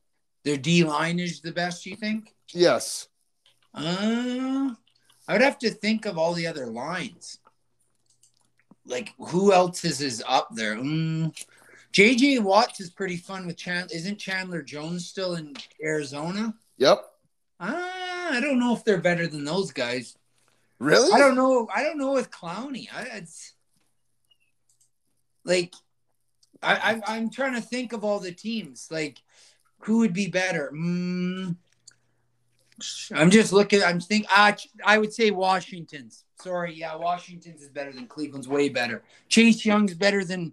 [0.44, 2.34] Their D line is the best, you think?
[2.52, 3.08] Yes.
[3.74, 4.74] Uh,
[5.26, 7.38] I would have to think of all the other lines.
[8.84, 10.76] Like who else is, is up there?
[10.76, 11.34] Mm,
[11.92, 13.94] JJ Watts is pretty fun with Chandler.
[13.94, 16.54] Isn't Chandler Jones still in Arizona?
[16.78, 17.04] Yep.
[17.58, 20.16] Ah, I don't know if they're better than those guys.
[20.78, 21.12] Really?
[21.12, 21.68] I don't know.
[21.74, 22.86] I don't know with Clowney.
[22.94, 23.54] I it's
[25.44, 25.74] like
[26.62, 28.88] I, I I'm trying to think of all the teams.
[28.90, 29.18] Like
[29.80, 30.70] who would be better?
[30.74, 31.56] Mm,
[33.14, 33.82] I'm just looking.
[33.82, 34.26] I'm think.
[34.34, 34.52] Uh,
[34.84, 36.24] I would say Washington's.
[36.40, 38.48] Sorry, yeah, Washington's is better than Cleveland's.
[38.48, 39.02] Way better.
[39.28, 40.52] Chase Young's better than.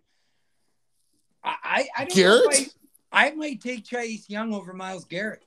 [1.43, 2.73] I I, don't know Garrett?
[3.11, 5.43] I, I might take Chase Young over Myles Garrett.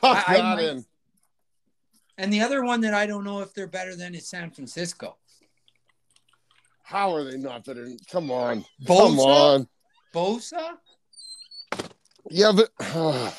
[0.00, 0.84] Tuck I- I might- in.
[2.16, 5.16] And the other one that I don't know if they're better than is San Francisco.
[6.84, 7.88] How are they not better?
[8.10, 8.64] Come on.
[8.86, 9.26] Come Bosa?
[9.26, 9.68] on.
[10.14, 10.76] Bosa?
[12.30, 12.70] Yeah, but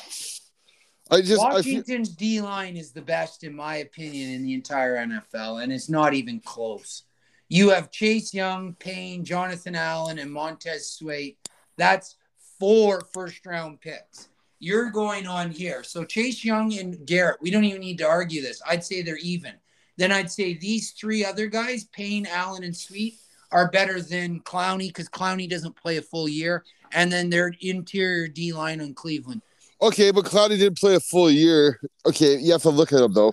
[1.10, 4.52] I just I feel, Washington's D line is the best, in my opinion, in the
[4.54, 7.04] entire NFL, and it's not even close.
[7.48, 11.34] You have Chase Young, Payne, Jonathan Allen, and Montez Sweat.
[11.76, 12.16] That's
[12.58, 14.28] four first round picks.
[14.58, 15.82] You're going on here.
[15.82, 18.62] So Chase Young and Garrett, we don't even need to argue this.
[18.66, 19.52] I'd say they're even.
[19.98, 23.18] Then I'd say these three other guys, Payne, Allen, and Sweet,
[23.52, 26.64] are better than Clowney because Clowney doesn't play a full year.
[26.92, 29.42] And then their interior D line on Cleveland.
[29.82, 31.78] okay, but Clowney didn't play a full year.
[32.06, 33.32] Okay, you have to look at him though.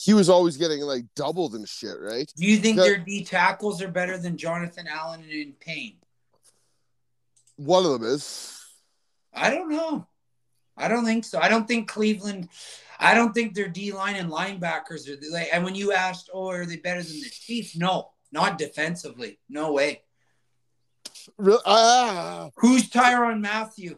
[0.00, 2.32] He was always getting like doubled and shit, right?
[2.36, 5.97] Do you think their D tackles are better than Jonathan Allen and Payne?
[7.58, 8.64] One of them is.
[9.34, 10.06] I don't know.
[10.76, 11.40] I don't think so.
[11.40, 12.48] I don't think Cleveland.
[13.00, 15.48] I don't think their D line and linebackers are like.
[15.52, 19.40] And when you asked, "Oh, are they better than the Chiefs?" No, not defensively.
[19.48, 20.02] No way.
[21.36, 23.96] Real, ah, Who's Tyrann Mathieu?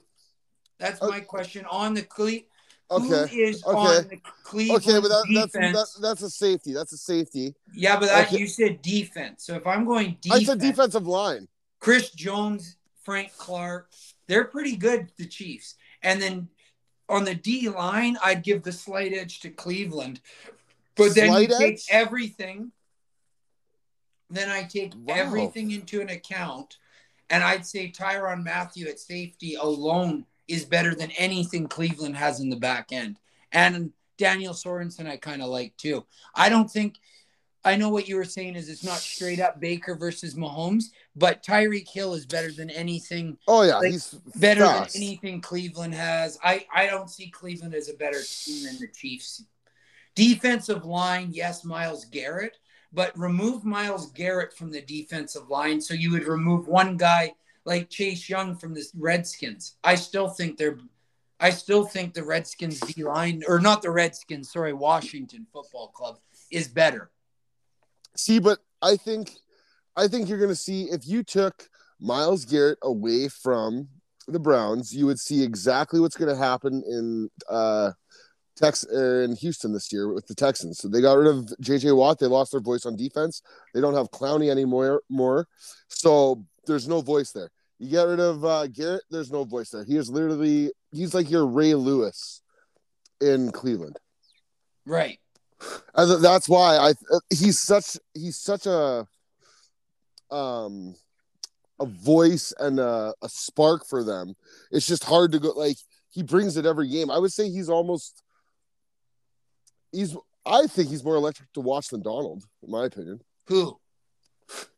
[0.79, 2.27] That's my question on the Cle.
[2.27, 2.47] okay.
[2.91, 3.77] Who is okay.
[3.77, 6.73] on the Cleveland Okay, but that, that's that, that's a safety.
[6.73, 7.55] That's a safety.
[7.75, 8.39] yeah, but that, okay.
[8.39, 9.45] you said defense.
[9.45, 11.47] So if I'm going I defense, said defensive line.
[11.79, 12.77] Chris Jones,
[13.11, 13.91] Frank Clark,
[14.29, 15.75] they're pretty good, the Chiefs.
[16.01, 16.49] And then
[17.09, 20.21] on the D line, I'd give the slight edge to Cleveland.
[20.95, 21.87] But then Slight you take edge?
[21.91, 22.71] everything,
[24.31, 25.17] then I take Wow.
[25.17, 26.79] everything into an account.
[27.31, 32.49] And I'd say Tyrann Mathieu at safety alone is better than anything Cleveland has in
[32.49, 33.19] the back end.
[33.51, 36.07] And Daniel Sorensen, I kind of like too.
[36.37, 37.01] I don't think
[37.65, 40.85] I know what you were saying is it's not straight up Baker versus Mahomes,
[41.17, 44.95] but Tyreek Hill is better than anything, Oh yeah, Like, he's better fast.
[44.95, 46.39] than anything Cleveland has.
[46.43, 49.45] I, I don't see Cleveland as a better team than the Chiefs.
[50.15, 52.59] Defensive line, yes, Myles Garrett,
[52.93, 55.81] but remove Myles Garrett from the defensive line.
[55.81, 57.35] So you would remove one guy
[57.65, 59.77] like Chase Young from the Redskins.
[59.85, 60.79] I still think they're
[61.43, 66.19] I still think the Redskins D line, or not the Redskins, sorry, Washington Football Club
[66.51, 67.11] is better.
[68.15, 69.37] See, but I think
[70.01, 71.69] I think you're gonna see if you took
[72.01, 73.89] Myles Garrett away from
[74.27, 77.93] the Browns, you would see exactly what's gonna happen in uh
[78.57, 80.79] Tex er, in Houston this year with the Texans.
[80.79, 83.43] So they got rid of JJ Watt, they lost their voice on defense.
[83.75, 85.47] They don't have Clowney anymore more.
[85.89, 87.51] So there's no voice there.
[87.79, 89.85] You get rid of uh, Garrett, there's no voice there.
[89.85, 92.43] He is literally he's like your Ray Lewis
[93.21, 93.99] in Cleveland.
[94.87, 95.19] Right.
[95.95, 96.93] And th- that's why I
[97.29, 99.07] he's such he's such a
[100.31, 100.95] um
[101.81, 104.35] a voice and a, a spark for them.
[104.71, 105.77] It's just hard to go like
[106.11, 107.11] he brings it every game.
[107.11, 108.23] I would say he's almost
[109.93, 113.21] he's I think he's more electric to watch than Donald, in my opinion.
[113.47, 113.79] Who?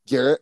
[0.07, 0.41] Garrett.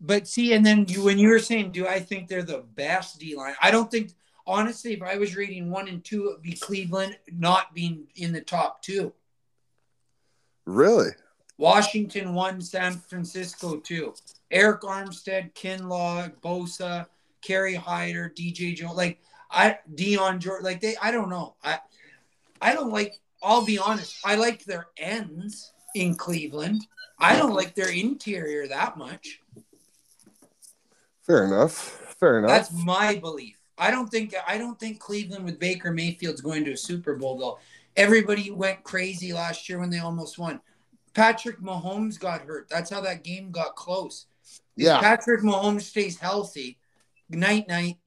[0.00, 3.18] But see, and then you, when you were saying, do I think they're the best
[3.18, 3.54] D line?
[3.62, 4.10] I don't think,
[4.46, 8.32] honestly, if I was rating one and two, it would be Cleveland not being in
[8.32, 9.14] the top two.
[10.66, 11.10] Really?
[11.58, 14.14] Washington one, San Francisco two.
[14.52, 17.06] Arik Armstead, Kinlaw, Bosa,
[17.42, 21.54] Kerry Hyder, DJ Jones, like I Dion Jordan, like they I don't know.
[21.62, 21.78] I
[22.60, 26.86] I don't like I'll be honest, I like their ends in Cleveland.
[27.18, 29.40] I don't like their interior that much.
[31.22, 32.16] Fair enough.
[32.18, 32.50] Fair enough.
[32.50, 33.56] That's my belief.
[33.78, 37.38] I don't think I don't think Cleveland with Baker Mayfield's going to a Super Bowl
[37.38, 37.58] though.
[37.96, 40.60] Everybody went crazy last year when they almost won.
[41.14, 42.68] Patrick Mahomes got hurt.
[42.68, 44.26] That's how that game got close.
[44.76, 44.96] yeah.
[44.96, 46.78] If Patrick Mahomes stays healthy,
[47.30, 47.98] night night,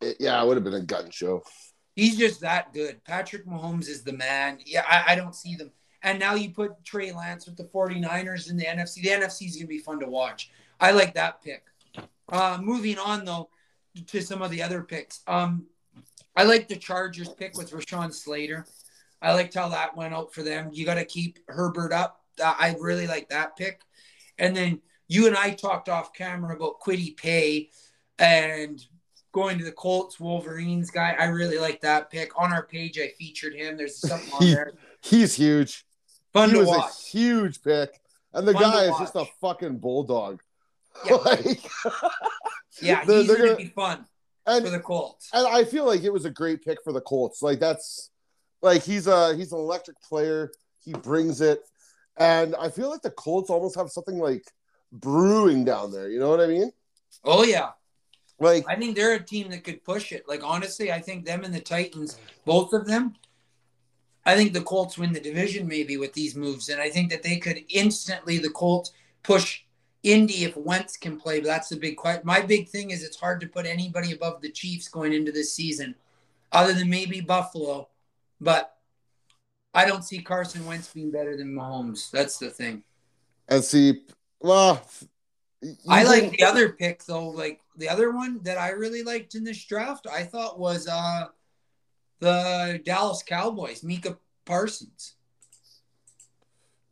[0.00, 1.42] It- yeah, it would have been a gun show.
[1.94, 3.02] he's just that good.
[3.04, 4.58] Patrick Mahomes is the man.
[4.66, 5.70] Yeah, I, I don't see them.
[6.02, 8.96] And now you put Trey Lance with the 49ers in the NFC.
[9.02, 10.50] The NFC is going to be fun to watch.
[10.78, 11.64] I like that pick.
[12.28, 13.48] Uh, moving on, though,
[14.06, 15.22] to some of the other picks.
[15.26, 15.66] Um,
[16.36, 18.66] I like the Chargers pick with Rashawn Slater.
[19.22, 20.70] I liked how that went out for them.
[20.72, 22.20] You got to keep Herbert up.
[22.42, 23.80] I really like that pick.
[24.38, 27.70] And then you and I talked off camera about Kwity Paye
[28.18, 28.82] and
[29.32, 31.14] going to the Colts Wolverines guy.
[31.18, 32.38] I really like that pick.
[32.38, 33.76] On our page, I featured him.
[33.76, 34.72] There's something on there.
[35.02, 35.84] He's huge.
[36.32, 36.90] Fun he to was watch.
[36.90, 38.00] a huge pick.
[38.34, 40.42] And the Fun guy is just a fucking bulldog.
[41.06, 41.14] Yeah.
[41.24, 41.62] like,
[42.82, 44.04] Yeah, They're- he's they're to gonna- be fun
[44.46, 45.28] and for the Colts.
[45.32, 47.40] and I feel like it was a great pick for the Colts.
[47.42, 48.10] Like that's
[48.66, 50.52] like he's a he's an electric player.
[50.84, 51.62] He brings it,
[52.16, 54.44] and I feel like the Colts almost have something like
[54.92, 56.10] brewing down there.
[56.10, 56.72] You know what I mean?
[57.24, 57.70] Oh, yeah.
[58.38, 60.28] Like I think they're a team that could push it.
[60.28, 63.14] Like, honestly, I think them and the Titans, both of them,
[64.26, 66.68] I think the Colts win the division maybe with these moves.
[66.68, 68.92] And I think that they could instantly, the Colts,
[69.22, 69.62] push
[70.02, 71.40] Indy if Wentz can play.
[71.40, 72.22] But that's the big question.
[72.24, 75.54] My big thing is it's hard to put anybody above the Chiefs going into this
[75.54, 75.94] season,
[76.52, 77.88] other than maybe Buffalo.
[78.40, 78.76] But
[79.74, 82.10] I don't see Carson Wentz being better than Mahomes.
[82.10, 82.82] That's the thing.
[83.48, 84.02] and see,
[84.40, 84.86] well,
[85.88, 87.28] I like the other pick though.
[87.28, 91.26] Like the other one that I really liked in this draft, I thought was uh
[92.20, 95.14] the Dallas Cowboys, Micah Parsons.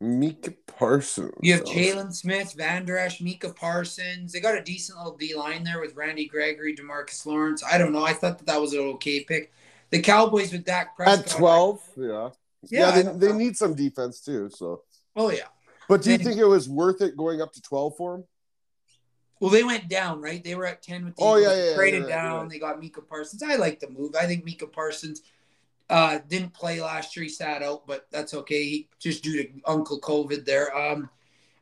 [0.01, 1.31] Micah Parsons.
[1.41, 4.33] You have Jaylon Smith, Van Der Esch, Micah Parsons.
[4.33, 7.63] They got a decent little D line there with Randy Gregory, Demarcus Lawrence.
[7.63, 8.03] I don't know.
[8.03, 9.51] I thought that that was an okay pick.
[9.97, 11.81] The Cowboys with Dak Prescott at twelve.
[11.97, 12.29] Yeah,
[12.69, 13.01] Yeah, yeah.
[13.13, 14.49] They, they need some defense too.
[14.49, 14.83] So,
[15.15, 15.43] Oh yeah.
[15.87, 18.23] but do you think it was worth it going up to twelve for him?
[19.39, 20.41] Well, they went down, right?
[20.41, 21.55] They were at 10 with the Oh, Eagles.
[21.57, 22.39] yeah, yeah, traded right, down.
[22.41, 22.49] right.
[22.49, 23.43] They got Micah Parsons.
[23.43, 24.15] I like the move.
[24.19, 25.23] I think Micah Parsons
[25.89, 27.23] uh, didn't play last year.
[27.23, 28.63] He sat out, but that's okay.
[28.63, 30.75] He, just due to Uncle COVID there.
[30.75, 31.09] Um,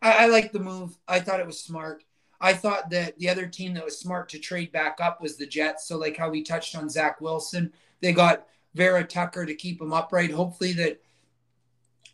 [0.03, 0.95] I, I like the move.
[1.07, 2.03] I thought it was smart.
[2.39, 5.47] I thought that the other team that was smart to trade back up was the
[5.47, 5.87] Jets.
[5.87, 7.73] So, like how we touched on Zach Wilson,
[8.03, 8.45] they got
[8.75, 10.29] Vera Tucker to keep him upright.
[10.29, 11.01] Hopefully, that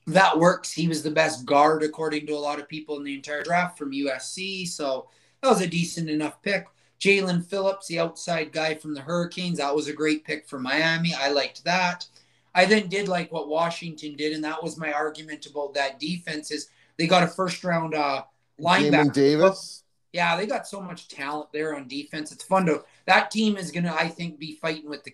[0.08, 0.72] that works.
[0.72, 3.78] He was the best guard, according to a lot of people in the entire draft
[3.78, 4.68] from USC.
[4.68, 5.10] So,
[5.42, 6.68] that was a decent enough pick.
[7.00, 11.14] Jaelan Phillips, the outside guy from the Hurricanes, that was a great pick for Miami.
[11.14, 12.06] I liked that.
[12.54, 16.52] I then did like what Washington did, and that was my argument about that defense
[16.52, 18.24] is they got a first round uh,
[18.60, 19.14] linebacker.
[19.14, 19.84] Davis.
[20.12, 22.32] Yeah, they got so much talent there on defense.
[22.32, 25.14] It's fun to that team is gonna, I think, be fighting with the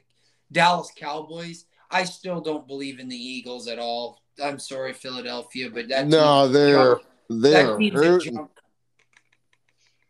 [0.56, 1.66] Dallas Cowboys.
[1.92, 4.20] I still don't believe in the Eagles at all.
[4.44, 6.98] I'm sorry, Philadelphia, but that No, they're
[7.30, 8.34] they're that team's a hurting.
[8.36, 8.52] junk,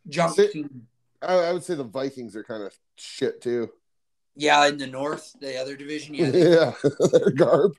[0.08, 0.88] junk team.
[1.22, 3.70] I, I would say the Vikings are kind of shit too.
[4.36, 6.14] Yeah, in the North, the other division.
[6.16, 6.74] Yeah, they- Yeah,
[7.12, 7.74] they're garb.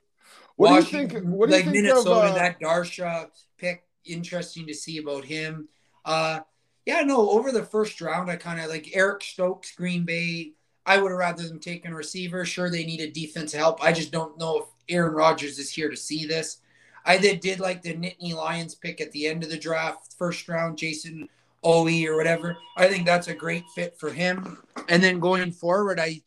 [0.55, 1.11] What do you think?
[1.13, 2.31] Washington- What do like you think Minnesota, of?
[2.31, 5.67] Uh, that Darsha pick, interesting to see about him.
[6.03, 6.39] Uh,
[6.85, 10.53] yeah, no, over the first round, I kind of like Eric Stokes, Green Bay.
[10.87, 12.45] I would have rather them taken a receiver.
[12.45, 13.83] Sure, they needed defense help.
[13.83, 16.57] I just don't know if Aaron Rodgers is here to see this.
[17.05, 20.47] I did, did like the Nittany Lions pick at the end of the draft, first
[20.49, 21.27] round, Jayson
[21.63, 22.57] Oweh or whatever.
[22.77, 24.57] I think that's a great fit for him.
[24.89, 26.21] And then going forward, I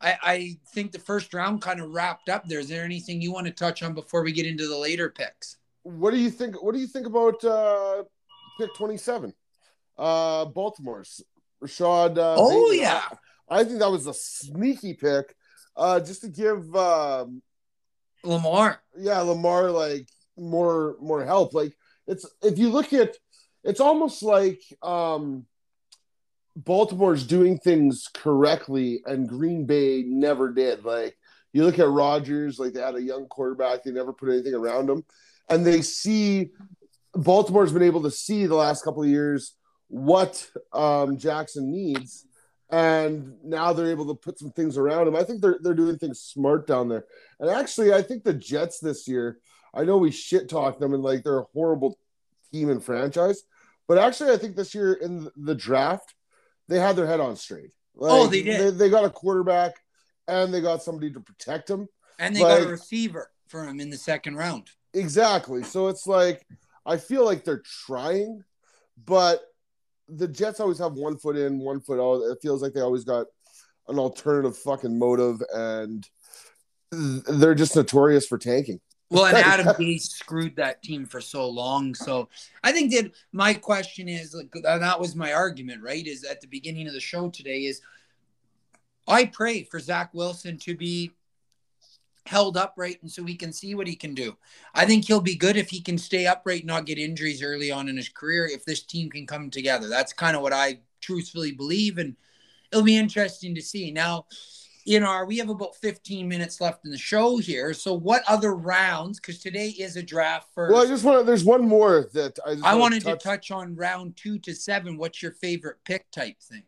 [0.00, 2.58] I, I think the first round kind of wrapped up there.
[2.58, 5.56] Is there anything you want to touch on before we get into the later picks?
[5.84, 6.62] what do you think?
[6.62, 8.02] What do you think about uh,
[8.58, 9.32] pick twenty-seven?
[9.96, 11.22] Uh, Baltimore's
[11.60, 12.18] Rashod.
[12.18, 12.80] Uh, Oh, Bateman.
[12.80, 13.02] yeah.
[13.48, 15.34] I, think that was a sneaky pick.
[15.76, 17.42] Uh, just to give, um,
[18.22, 18.80] Lamar.
[18.96, 21.54] yeah, Lamar like more more help.
[21.54, 21.76] Like
[22.06, 23.16] it's if you look at,
[23.62, 25.46] it's almost like um,
[26.56, 30.84] Baltimore's doing things correctly, and Green Bay never did.
[30.84, 31.16] Like
[31.52, 34.88] You look at Rodgers, like they had a young quarterback, they never put anything around
[34.88, 35.04] him,
[35.48, 36.50] and they see
[37.14, 39.54] Baltimore's been able to see the last couple of years
[39.88, 42.26] what um, Jackson needs,
[42.74, 45.14] and now they're able to put some things around him.
[45.14, 47.04] I think they're they're doing things smart down there.
[47.38, 49.38] And actually, I think the Jets this year.
[49.72, 51.98] I know we shit talk them and like they're a horrible
[52.52, 53.42] team and franchise,
[53.86, 56.14] but actually, I think this year in the draft,
[56.68, 57.72] they had their head on straight.
[57.98, 58.60] Oh, like, oh, they did.
[58.60, 59.74] They, they, got a quarterback
[60.26, 63.78] and they got somebody to protect him, and they like, got a receiver for him
[63.78, 64.70] in the second round.
[64.94, 65.62] Exactly.
[65.62, 66.44] So it's like
[66.86, 68.42] I feel like they're trying,
[69.04, 69.42] but
[70.08, 72.22] the Jets always have one foot in, one foot out.
[72.30, 73.26] It feels like they always got
[73.88, 76.08] an alternative fucking motive, and
[76.90, 78.80] they're just notorious for tanking.
[79.10, 81.94] Well, and Adam Gase screwed that team for so long.
[81.94, 82.28] So
[82.62, 86.06] I think that my question is, like, that was my argument, right?
[86.06, 87.80] Is at the beginning of the show today is
[89.06, 91.12] I pray for Zach Wilson to be
[92.26, 94.36] held upright and so we can see what he can do.
[94.74, 97.70] I think he'll be good if he can stay upright and not get injuries early
[97.70, 99.88] on in his career if this team can come together.
[99.88, 102.16] That's kind of what I truthfully believe and
[102.72, 103.90] it'll be interesting to see.
[103.90, 104.26] Now,
[104.86, 107.74] in our we have about 15 minutes left in the show here.
[107.74, 110.72] So what other rounds cuz today is a draft first.
[110.72, 113.20] Well, I just want there's one more that I I wanted to touch.
[113.20, 114.96] to touch on round 2 to 7.
[114.96, 116.64] What's your favorite pick type thing?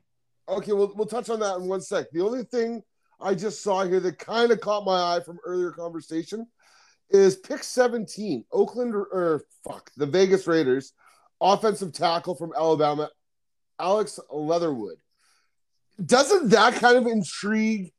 [0.48, 2.10] Okay, we'll we'll touch on that in one sec.
[2.10, 2.82] The only thing
[3.20, 6.46] I just saw here that kind of caught my eye from earlier conversation
[7.10, 10.92] is pick 17, Oakland or, or fuck the Vegas Raiders,
[11.40, 13.10] offensive tackle from Alabama,
[13.78, 14.96] Alex Leatherwood.
[16.04, 17.92] Doesn't that kind of intrigue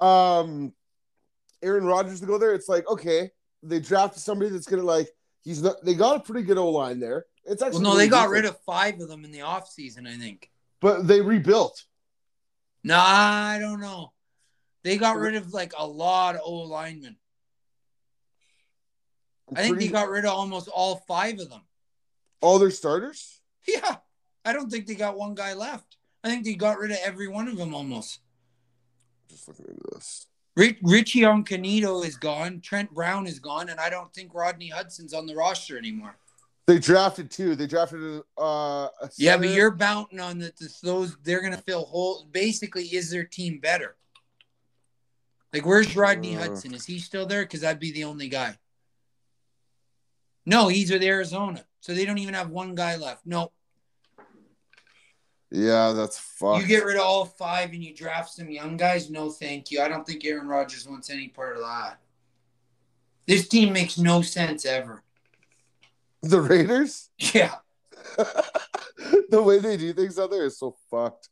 [0.00, 0.72] um
[1.62, 2.54] Aaron Rodgers to go there?
[2.54, 3.30] It's like, okay,
[3.62, 5.08] they drafted somebody that's gonna like
[5.42, 7.26] he's not they got a pretty good O line there.
[7.44, 8.44] It's actually well, no, they got different.
[8.44, 10.50] rid of five of them in the offseason, I think.
[10.80, 11.84] But they rebuilt.
[12.84, 14.12] No, I don't know.
[14.84, 17.16] They got rid of like a lot of old linemen.
[19.54, 21.62] I think they got rid of almost all five of them.
[22.40, 23.40] All their starters?
[23.66, 23.96] Yeah.
[24.44, 25.96] I don't think they got one guy left.
[26.22, 28.20] I think they got rid of every one of them almost.
[29.28, 30.26] Just looking into this.
[30.56, 32.60] Rich, Richie Incognito is gone.
[32.60, 36.16] Trent Brown is gone, and I don't think Rodney Hudson's on the roster anymore.
[36.66, 37.54] They drafted two.
[37.54, 40.52] They drafted uh, yeah, but you're bounting on that.
[40.82, 42.24] Those they're gonna fill holes.
[42.24, 43.96] Basically, is their team better?
[45.52, 46.74] Like, where's Rodney uh, Hudson?
[46.74, 47.42] Is he still there?
[47.42, 48.56] Because I'd be the only guy.
[50.44, 51.64] No, he's with Arizona.
[51.80, 53.26] So they don't even have one guy left.
[53.26, 53.52] No.
[55.50, 56.60] Yeah, that's fun.
[56.60, 59.10] You get rid of all five and you draft some young guys?
[59.10, 59.80] No, thank you.
[59.80, 61.98] I don't think Aaron Rodgers wants any part of that.
[63.26, 65.02] This team makes no sense ever.
[66.22, 67.10] The Raiders?
[67.34, 67.56] Yeah.
[69.28, 71.28] the way they do things out there is so fucked.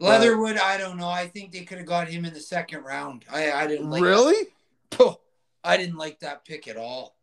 [0.00, 1.08] Leatherwood, I don't know.
[1.08, 3.24] I think they could have got him in the second round.
[3.30, 4.48] I, I didn't like really.
[4.92, 5.16] That.
[5.64, 7.16] I didn't like that pick at all.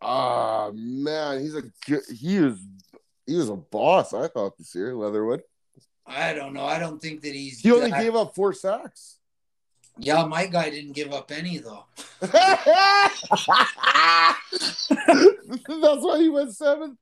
[0.00, 2.58] Ah man, he's a he is
[3.26, 4.12] he was a boss.
[4.12, 5.42] I thought this year, Leatherwood.
[6.06, 6.64] I don't know.
[6.64, 7.60] I don't think that he's.
[7.60, 9.18] He only gave up four sacks.
[9.98, 11.84] Yeah, my guy didn't give up any though.
[12.20, 13.28] That's
[15.68, 16.98] why he went seven.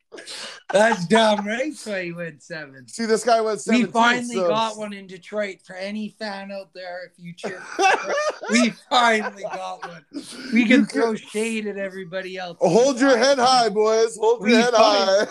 [0.70, 1.70] That's dumb, right?
[1.70, 2.86] That's why he went seven.
[2.88, 3.80] See, this guy went seven.
[3.80, 4.48] We finally so.
[4.48, 7.06] got one in Detroit for any fan out there.
[7.06, 7.62] If you cheer,
[8.50, 10.04] we finally got one.
[10.52, 12.58] We can throw shade at everybody else.
[12.60, 14.18] Hold your head high, boys.
[14.18, 15.26] Hold your head high.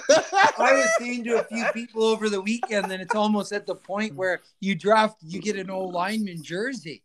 [0.58, 3.76] I was saying to a few people over the weekend that it's almost at the
[3.76, 7.04] point where you draft, you get an old lineman jersey.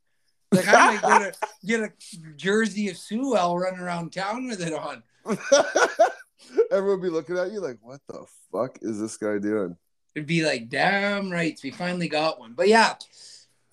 [0.53, 1.33] Like I might get a
[1.67, 1.93] get a
[2.37, 5.03] jersey of Sewell running around town with it on.
[6.71, 9.77] Everyone be looking at you like, what the fuck is this guy doing?
[10.15, 12.55] It'd be like, damn right, we finally got one.
[12.55, 12.95] But yeah,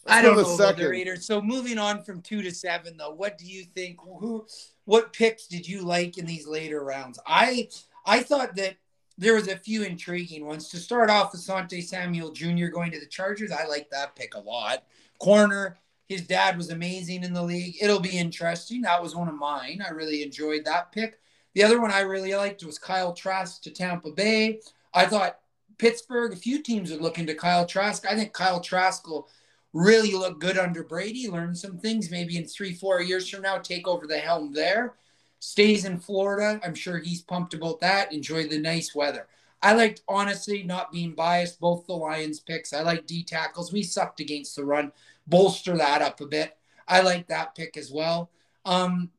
[0.05, 1.25] Let's I don't know about the Raiders.
[1.25, 3.99] So moving on from two to seven, though, what do you think?
[4.01, 4.45] Who,
[4.83, 7.19] what picks did you like in these later rounds?
[7.25, 7.69] I,
[8.05, 8.75] I thought that
[9.17, 10.67] there was a few intriguing ones.
[10.69, 12.67] To start off, Asante Samuel Jr.
[12.67, 14.83] going to the Chargers, I like that pick a lot.
[15.19, 15.77] Corner,
[16.13, 17.75] his dad was amazing in the league.
[17.81, 18.81] It'll be interesting.
[18.81, 19.83] That was one of mine.
[19.85, 21.19] I really enjoyed that pick.
[21.53, 24.59] The other one I really liked was Kyle Trask to Tampa Bay.
[24.93, 25.39] I thought
[25.77, 28.05] Pittsburgh, a few teams are looking to Kyle Trask.
[28.09, 29.27] I think Kyle Trask will
[29.73, 33.57] really look good under Brady, learn some things, maybe in three, four years from now,
[33.57, 34.93] take over the helm there.
[35.39, 36.61] Stays in Florida.
[36.63, 38.13] I'm sure he's pumped about that.
[38.13, 39.27] Enjoy the nice weather.
[39.63, 42.73] I liked, honestly, not being biased, both the Lions picks.
[42.73, 43.71] I like D tackles.
[43.71, 44.91] We sucked against the run
[45.25, 46.57] bolster that up a bit.
[46.85, 48.29] I like that pick as well.
[48.65, 49.09] Um,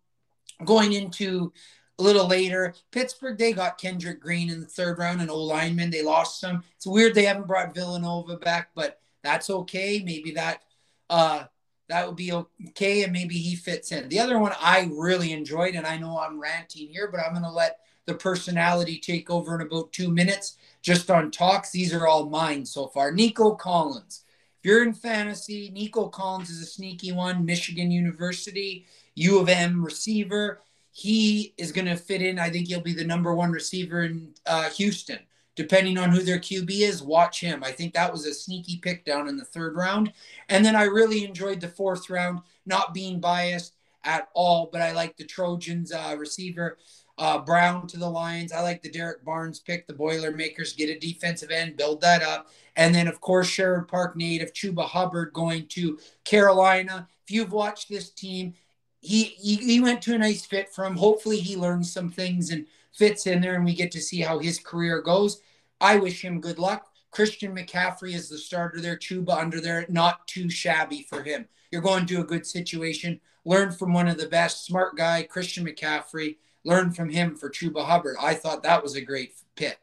[0.62, 1.52] going into
[1.98, 5.90] a little later, Pittsburgh, they got Kendrick Green in the third round, an old lineman.
[5.90, 6.62] They lost some.
[6.76, 10.02] It's weird they haven't brought Villanueva back, but that's okay.
[10.04, 10.62] Maybe that
[11.08, 11.44] uh,
[11.88, 14.10] that would be okay, and maybe he fits in.
[14.10, 17.44] The other one I really enjoyed, and I know I'm ranting here, but I'm going
[17.44, 21.70] to let the personality take over in about two minutes just on talks.
[21.70, 23.12] These are all mine so far.
[23.12, 24.24] Nico Collins.
[24.62, 27.44] If you're in fantasy, Nico Collins is a sneaky one.
[27.44, 30.60] Michigan University, U of M receiver.
[30.90, 32.38] He is going to fit in.
[32.38, 35.18] I think he'll be the number one receiver in uh, Houston
[35.56, 37.62] depending on who their QB is, watch him.
[37.62, 40.12] I think that was a sneaky pick down in the third round.
[40.48, 44.92] And then I really enjoyed the fourth round, not being biased at all, but I
[44.92, 46.78] like the Trojans uh, receiver.
[47.16, 48.52] Uh, Brown to the Lions.
[48.52, 49.86] I like the Derrick Barnes pick.
[49.86, 52.48] The Boilermakers get a defensive end, build that up.
[52.76, 57.08] And then, of course, Sherwood Park native Chuba Hubbard going to Carolina.
[57.22, 58.54] If you've watched this team,
[59.00, 60.96] he, he, he went to a nice fit for him.
[60.96, 64.38] Hopefully, he learns some things and fits in there and we get to see how
[64.38, 65.40] his career goes.
[65.80, 66.90] I wish him good luck.
[67.10, 71.46] Christian McCaffrey is the starter there, Chuba under there, not too shabby for him.
[71.70, 73.20] You're going to a good situation.
[73.44, 76.36] Learn from one of the best, smart guy, Christian McCaffrey.
[76.64, 78.16] Learn from him for Chuba Hubbard.
[78.20, 79.78] I thought that was a great pick.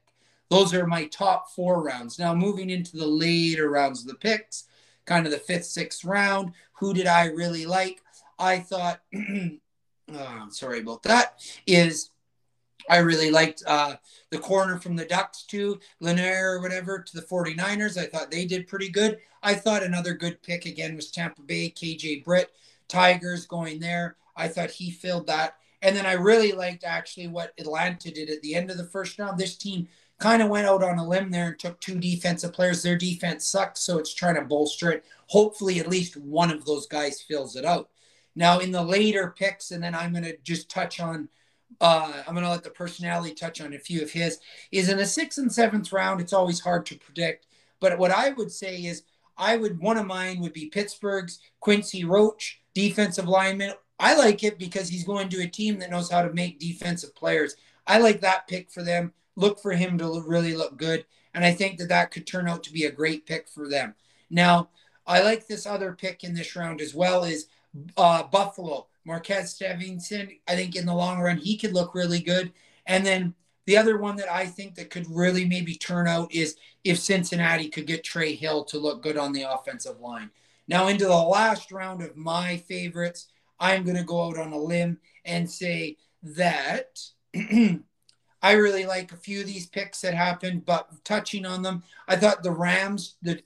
[0.49, 2.19] Those are my top four rounds.
[2.19, 4.65] Now, moving into the later rounds of the picks,
[5.05, 8.01] kind of the fifth, sixth round, who did I really like?
[8.37, 8.99] I thought,
[10.13, 12.09] oh, sorry about that, is
[12.89, 13.95] I really liked uh,
[14.29, 17.97] the corner from the Ducks to Lenoir or whatever to the 49ers.
[17.97, 19.19] I thought they did pretty good.
[19.43, 22.51] I thought another good pick again was Tampa Bay, KJ Britt,
[22.87, 24.17] Tigers going there.
[24.35, 25.55] I thought he filled that.
[25.81, 29.17] And then I really liked actually what Atlanta did at the end of the first
[29.17, 29.37] round.
[29.37, 29.87] This team
[30.19, 32.83] kind of went out on a limb there and took two defensive players.
[32.83, 35.03] Their defense sucks, so it's trying to bolster it.
[35.27, 37.89] Hopefully, at least one of those guys fills it out.
[38.35, 41.27] Now, in the later picks, and then I'm going to just touch on
[41.79, 44.39] uh, I'm going to let the personality touch on a few of his.
[44.71, 47.47] Is in the sixth and seventh round, it's always hard to predict.
[47.79, 49.03] But what I would say is,
[49.37, 53.73] I would one of mine would be Pittsburgh's Quincy Roche, defensive lineman.
[54.01, 57.15] I like it because he's going to a team that knows how to make defensive
[57.15, 57.55] players.
[57.85, 59.13] I like that pick for them.
[59.35, 62.63] Look for him to really look good, and I think that that could turn out
[62.63, 63.93] to be a great pick for them.
[64.29, 64.69] Now,
[65.05, 67.23] I like this other pick in this round as well.
[67.23, 67.47] Is
[67.95, 68.87] uh, Buffalo.
[69.05, 72.51] Marquez Stevenson, I think in the long run, he could look really good.
[72.85, 73.33] And then
[73.65, 77.69] the other one that I think that could really maybe turn out is if Cincinnati
[77.69, 80.29] could get Trey Hill to look good on the offensive line.
[80.67, 83.27] Now, into the last round of my favorites,
[83.61, 86.99] I'm going to go out on a limb and say that
[88.43, 92.17] I really like a few of these picks that happened, but touching on them, I
[92.17, 93.41] thought the Rams, the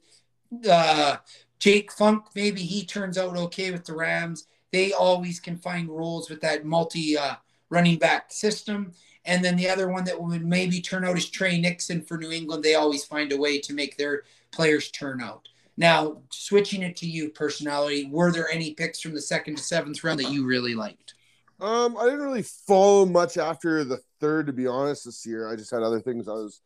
[0.67, 1.17] uh,
[1.59, 6.29] Jake Funk, maybe he turns out okay with the Rams they always can find roles
[6.29, 7.35] with that multi uh,
[7.69, 8.91] running back system.
[9.23, 12.29] And then the other one that would maybe turn out is Tre Nixon for New
[12.29, 12.61] England.
[12.61, 15.47] They always find a way to make their players turn out.
[15.77, 20.03] Now, switching it to you, personality, were there any picks from the second to seventh
[20.03, 21.15] round that you really liked?
[21.59, 25.51] Um, I didn't really follow much after the third, to be honest, this year.
[25.51, 26.61] I just had other things I was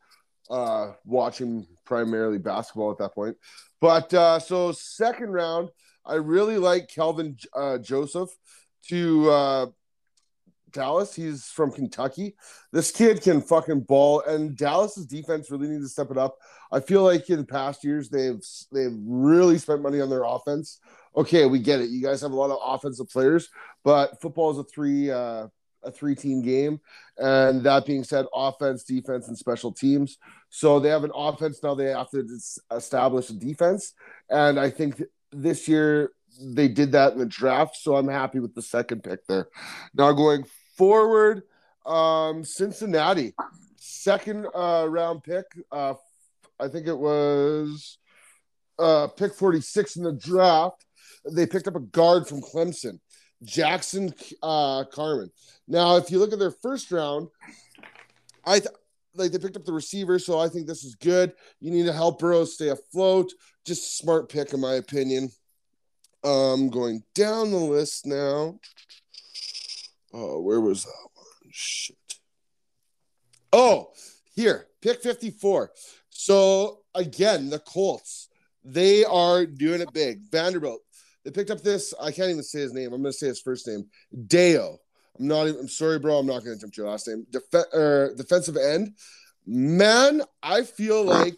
[0.50, 3.36] uh, watching, primarily basketball at that point.
[3.80, 5.70] But uh, so second round,
[6.04, 8.30] I really like Kelvin uh, Joseph
[8.88, 9.66] to uh,
[10.72, 11.14] Dallas.
[11.14, 12.36] He's from Kentucky.
[12.72, 16.36] This kid can fucking ball, and Dallas's defense really needs to step it up.
[16.72, 18.40] I feel like in past years they've
[18.72, 20.80] they've really spent money on their offense.
[21.16, 21.90] Okay, we get it.
[21.90, 23.48] You guys have a lot of offensive players,
[23.84, 25.48] but football is a three uh,
[25.82, 26.80] a three team game.
[27.18, 30.18] And that being said, offense, defense, and special teams.
[30.48, 31.74] So they have an offense now.
[31.74, 32.26] They have to
[32.72, 33.92] establish a defense,
[34.28, 35.02] and I think
[35.32, 39.26] this year they did that in the draft, so I'm happy with the second pick
[39.26, 39.48] there.
[39.94, 40.44] Now going
[40.80, 41.42] forward,
[41.84, 43.34] um, Cincinnati,
[43.76, 45.44] second uh, round pick.
[45.70, 45.92] Uh,
[46.58, 47.98] I think it was
[48.78, 50.86] uh, pick 46 in the draft.
[51.30, 52.98] They picked up a guard from Clemson,
[53.42, 55.30] Jackson uh, Carman.
[55.68, 57.28] Now, if you look at their first round,
[58.46, 58.74] I th-
[59.14, 61.34] like they picked up the receiver, so I think this is good.
[61.60, 63.30] You need to help Burrow stay afloat.
[63.66, 65.28] Just smart pick, in my opinion.
[66.24, 68.58] Um, going down the list now.
[70.12, 71.26] Oh, where was that one?
[71.50, 71.96] Shit.
[73.52, 73.92] Oh,
[74.34, 75.70] here, pick 54.
[76.10, 78.28] So again, the Colts,
[78.64, 80.22] they are doing it big.
[80.30, 80.80] Vanderbilt,
[81.24, 81.94] they picked up this.
[82.00, 82.92] I can't even say his name.
[82.92, 83.86] I'm going to say his first name,
[84.26, 84.78] Deo.
[85.18, 86.18] I'm not even, I'm sorry, bro.
[86.18, 87.26] I'm not going to jump to your last name.
[87.30, 88.94] Def- er, defensive end.
[89.46, 91.34] Man, I feel like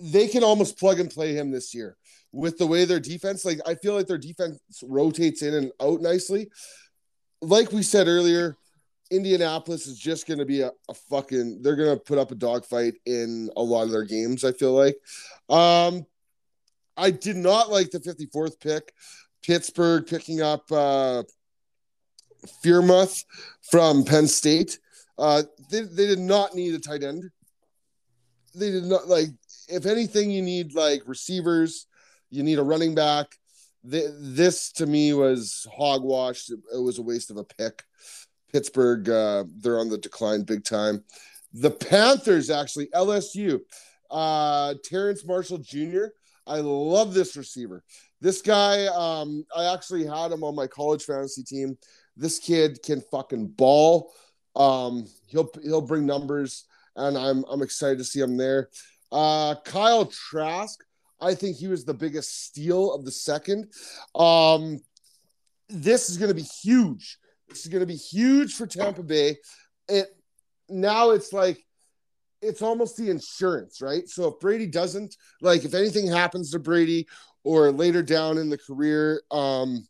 [0.00, 1.96] they can almost plug and play him this year
[2.32, 6.02] with the way their defense, like, I feel like their defense rotates in and out
[6.02, 6.48] nicely.
[7.42, 8.56] Like we said earlier,
[9.10, 12.34] Indianapolis is just going to be a, a, fucking, they're going to put up a
[12.34, 14.96] dogfight in a lot of their games, I feel like.
[15.48, 16.06] Um,
[16.96, 18.92] I did not like the 54th pick
[19.42, 21.22] Pittsburgh picking up uh,
[22.64, 23.24] Freiermuth
[23.70, 24.78] from Penn State.
[25.18, 27.30] Uh, they, they did not need a tight end.
[28.54, 29.28] They did not like.
[29.68, 31.86] If anything, you need like receivers.
[32.30, 33.36] You need a running back.
[33.88, 36.50] This to me was hogwash.
[36.50, 37.84] It was a waste of a pick.
[38.52, 41.04] Pittsburgh, uh, they're on the decline big time.
[41.52, 43.60] The Panthers actually LSU.
[44.10, 46.06] Uh, Terrace Marshall Jr.
[46.46, 47.82] I love this receiver.
[48.20, 51.76] This guy, um, I actually had him on my college fantasy team.
[52.16, 54.12] This kid can fucking ball.
[54.54, 56.64] Um, he'll he'll bring numbers,
[56.94, 58.70] and I'm I'm excited to see him there.
[59.12, 60.76] Uh, Kyle Trask,
[61.20, 63.72] I think he was the biggest steal of the second.
[64.14, 64.78] Um,
[65.68, 67.18] this is going to be huge.
[67.48, 69.38] This is going to be huge for Tampa Bay.
[69.88, 70.08] It
[70.68, 71.64] now it's like
[72.42, 74.08] it's almost the insurance, right?
[74.08, 77.06] So if Brady doesn't like, if anything happens to Brady
[77.44, 79.86] or later down in the career, um,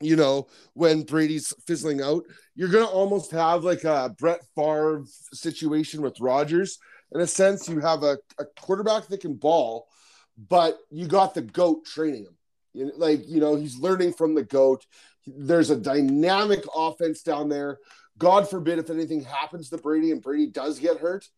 [0.00, 6.02] you know, when Brady's fizzling out, you're gonna almost have like a Brett Favre situation
[6.02, 6.78] with Rodgers.
[7.12, 9.88] In a sense, you have a, a quarterback that can ball,
[10.36, 12.92] but you got the goat training him.
[12.96, 14.84] Like you know, he's learning from the goat.
[15.26, 17.78] There's a dynamic offense down there.
[18.18, 21.28] God forbid if anything happens to Brady and Brady does get hurt,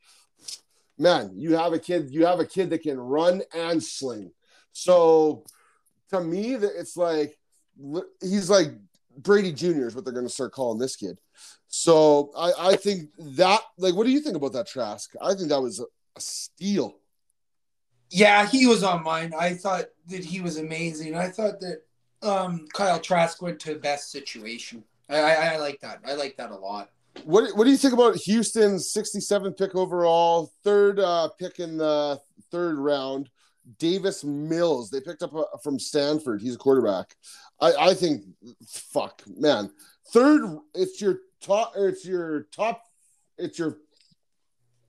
[0.99, 4.33] man, you have a kid, you have a kid that can run and sling.
[4.73, 5.45] So
[6.11, 7.39] to me, that it's like
[8.21, 8.73] he's like
[9.17, 9.87] Brady Jr.
[9.87, 11.19] is what they're going to start calling this kid.
[11.67, 15.13] So I, I think that, like, what do you think about that Trask?
[15.21, 15.85] I think that was a,
[16.17, 16.97] a steal.
[18.11, 19.33] Yeah, he was on mine.
[19.39, 21.15] I thought that he was amazing.
[21.15, 21.83] I thought that
[22.23, 24.83] um, Kyle Trask went to best situation.
[25.09, 26.01] I, I, I like that.
[26.07, 26.91] I like that a lot.
[27.25, 32.21] What What do you think about Houston's 67th pick overall, third uh, pick in the
[32.51, 33.29] third round?
[33.79, 34.91] Davis Mills.
[34.91, 36.41] They picked up a, from Stanford.
[36.41, 37.15] He's a quarterback.
[37.61, 38.25] I, I think,
[38.67, 39.71] fuck, man.
[40.11, 41.75] Third, it's your top.
[41.77, 42.85] It's your top.
[43.37, 43.79] It's your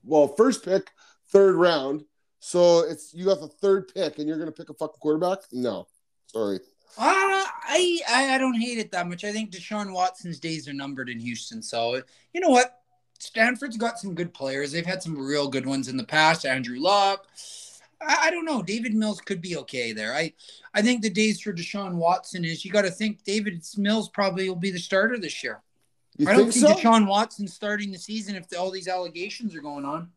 [0.02, 0.90] well, first pick,
[1.28, 2.04] third round.
[2.40, 5.40] So it's you got the third pick, and you're gonna pick a fucking quarterback?
[5.52, 5.86] No,
[6.26, 6.58] sorry.
[6.98, 9.24] Uh, I, I I don't hate it that much.
[9.24, 11.62] I think Deshaun Watson's days are numbered in Houston.
[11.62, 12.80] So you know what?
[13.18, 14.72] Stanford's got some good players.
[14.72, 16.46] They've had some real good ones in the past.
[16.46, 17.26] Andrew Luck.
[18.00, 18.62] I, I don't know.
[18.62, 20.14] David Mills could be okay there.
[20.14, 20.32] I
[20.72, 24.48] I think the days for Deshaun Watson is you got to think David Mills probably
[24.48, 25.60] will be the starter this year.
[26.16, 26.88] You I don't think, think so?
[26.88, 30.10] Deshaun Watson starting the season if the, all these allegations are going on.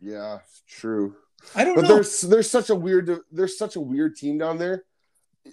[0.00, 1.16] Yeah, true.
[1.54, 1.94] I don't but know.
[1.94, 4.84] there's there's such a weird there's such a weird team down there.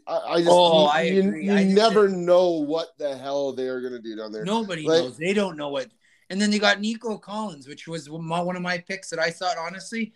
[0.08, 1.46] I, I just oh, you, I agree.
[1.46, 4.44] you, you I never know what the hell they are gonna do down there.
[4.44, 5.18] Nobody like, knows.
[5.18, 5.88] They don't know what.
[6.30, 9.58] And then they got Nico Collins, which was one of my picks that I thought
[9.60, 10.14] honestly,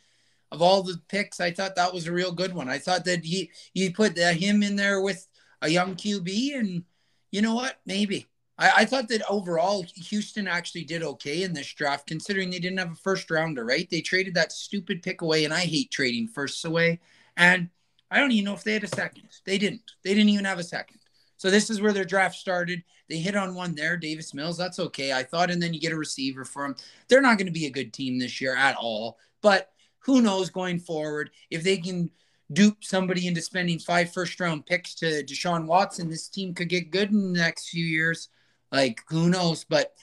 [0.51, 2.67] of all the picks, I thought that was a real good one.
[2.67, 5.27] I thought that he he put uh, him in there with
[5.61, 6.83] a young QB, and
[7.31, 7.79] you know what?
[7.85, 8.27] Maybe
[8.59, 12.79] I, I, thought that overall Houston actually did okay in this draft, considering they didn't
[12.79, 13.89] have a first rounder, right?
[13.89, 16.99] They traded that stupid pick away, and I hate trading firsts away.
[17.37, 17.69] And
[18.11, 19.29] I don't even know if they had a second.
[19.45, 19.93] They didn't.
[20.03, 20.99] They didn't even have a second.
[21.37, 22.83] So this is where their draft started.
[23.07, 24.57] They hit on one there, Davis Mills.
[24.57, 25.13] That's okay.
[25.13, 26.75] I thought, and then you get a receiver for them.
[27.07, 29.17] They're not going to be a good team this year at all.
[29.41, 32.11] But who knows going forward if they can
[32.51, 36.91] dupe somebody into spending five first round picks to Deshaun Watson, this team could get
[36.91, 38.29] good in the next few years.
[38.71, 39.63] Like, who knows?
[39.63, 39.93] But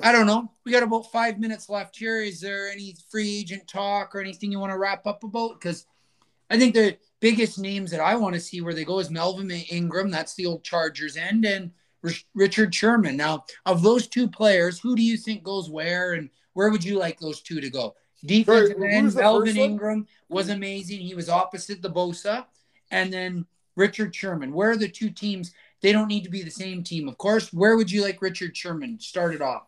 [0.00, 0.50] I don't know.
[0.64, 2.20] We got about five minutes left here.
[2.20, 5.60] Is there any free agent talk or anything you want to wrap up about?
[5.60, 5.86] Because
[6.50, 9.50] I think the biggest names that I want to see where they go is Melvin
[9.50, 10.10] Ingram.
[10.10, 11.70] That's the old Chargers end, and
[12.34, 13.16] Richard Sherman.
[13.16, 16.98] Now, of those two players, who do you think goes where, and where would you
[16.98, 17.94] like those two to go?
[18.26, 21.00] Defensive end, Melvin Ingram was amazing.
[21.00, 22.46] He was opposite the Bosa,
[22.90, 23.46] and then
[23.76, 24.52] Richard Sherman.
[24.52, 25.52] Where are the two teams
[25.84, 27.52] they don't need to be the same team, of course.
[27.52, 29.66] Where would you like Richard Sherman started off?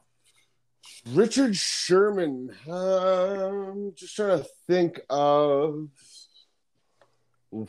[1.13, 2.57] Richard Sherman.
[2.65, 5.91] I'm just trying to think of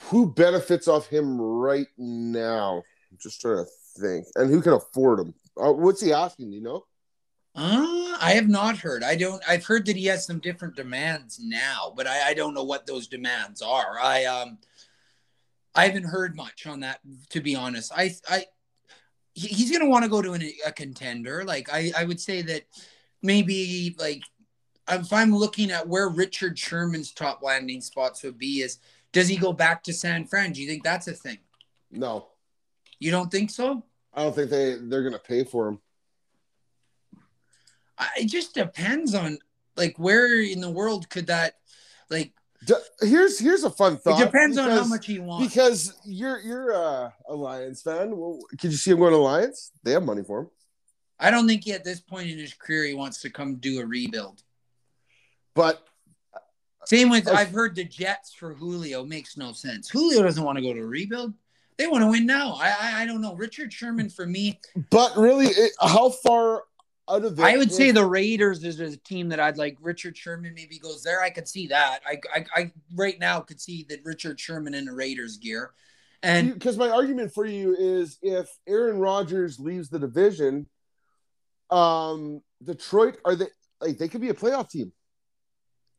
[0.04, 2.84] who benefits off him right now.
[3.12, 5.34] I'm just trying to think, and who can afford him.
[5.62, 6.54] Uh, what's he asking?
[6.54, 6.86] you know?
[7.54, 9.04] Uh, I have not heard.
[9.04, 9.44] I don't.
[9.46, 12.88] I've heard that he has some different demands now, but I, I don't know what
[12.88, 14.00] those demands are.
[14.02, 14.58] I um,
[15.78, 17.00] I haven't heard much on that,
[17.30, 17.92] to be honest.
[17.96, 18.46] I, I,
[19.36, 21.44] he's going to want to go to an, a contender.
[21.46, 22.64] Like I, I would say that
[23.22, 24.24] maybe like
[24.90, 28.80] if I'm looking at where Richard Sherman's top landing spots would be, is
[29.12, 30.52] does he go back to San Fran?
[30.52, 31.38] Do you think that's a thing?
[31.92, 32.30] No.
[33.00, 33.84] You don't think so?
[34.14, 35.80] I don't think they they're going to pay for him.
[38.00, 39.38] I, it just depends on
[39.76, 41.54] like where in the world could that
[42.10, 42.34] like
[43.02, 44.22] here's here's a fun thought.
[44.22, 45.48] It depends because, on how much he wants.
[45.48, 48.18] Because you're you're a, a Lions fan.
[48.18, 49.72] Well, could you see him going to Lions?
[49.84, 50.50] They have money for him.
[51.20, 53.80] I don't think he, at this point in his career he wants to come do
[53.82, 54.44] a rebuild.
[55.56, 55.84] But
[56.86, 59.90] same with I've heard the Jets for Julio makes no sense.
[59.90, 61.34] Julio doesn't want to go to a rebuild.
[61.78, 62.54] They want to win now.
[62.54, 63.36] I I, I don't know.
[63.36, 64.60] Richard Sherman for me.
[64.90, 66.64] But really, it, how far
[67.10, 69.78] out of I would say the Raiders is a team that I'd like.
[69.82, 71.22] Richard Sherman maybe goes there.
[71.22, 72.02] I could see that.
[72.06, 75.72] I I, I right now could see that Richard Sherman in the Raiders gear.
[76.24, 80.68] And because my argument for you is if Aaron Rodgers leaves the division,
[81.70, 83.48] um, Detroit are they
[83.80, 84.92] like they could be a playoff team.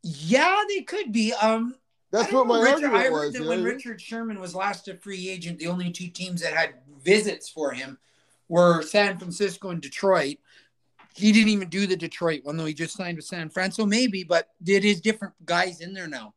[0.03, 1.33] Yeah, they could be.
[1.33, 1.75] Um,
[2.11, 5.29] that's what my Richard, argument I heard that when Richard Sherman was last a free
[5.29, 7.99] agent, the only two teams that had visits for him
[8.49, 10.39] were San Francisco and Detroit.
[11.15, 14.23] He didn't even do the Detroit one, though he just signed with San Francisco, maybe,
[14.25, 16.35] but it is different guys in there now.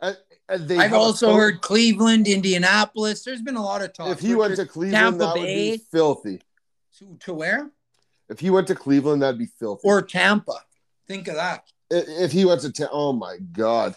[0.00, 0.14] Uh,
[0.48, 3.22] I've also heard Cleveland, Indianapolis.
[3.22, 4.08] There's been a lot of talk.
[4.08, 6.40] If he went to Cleveland, Tampa that Bay, would be filthy.
[6.98, 7.70] To, to where?
[8.28, 9.86] If he went to Cleveland, that'd be filthy.
[9.86, 10.60] Or Tampa.
[11.06, 11.64] Think of that.
[11.90, 13.96] If he went to Tampa, oh my god,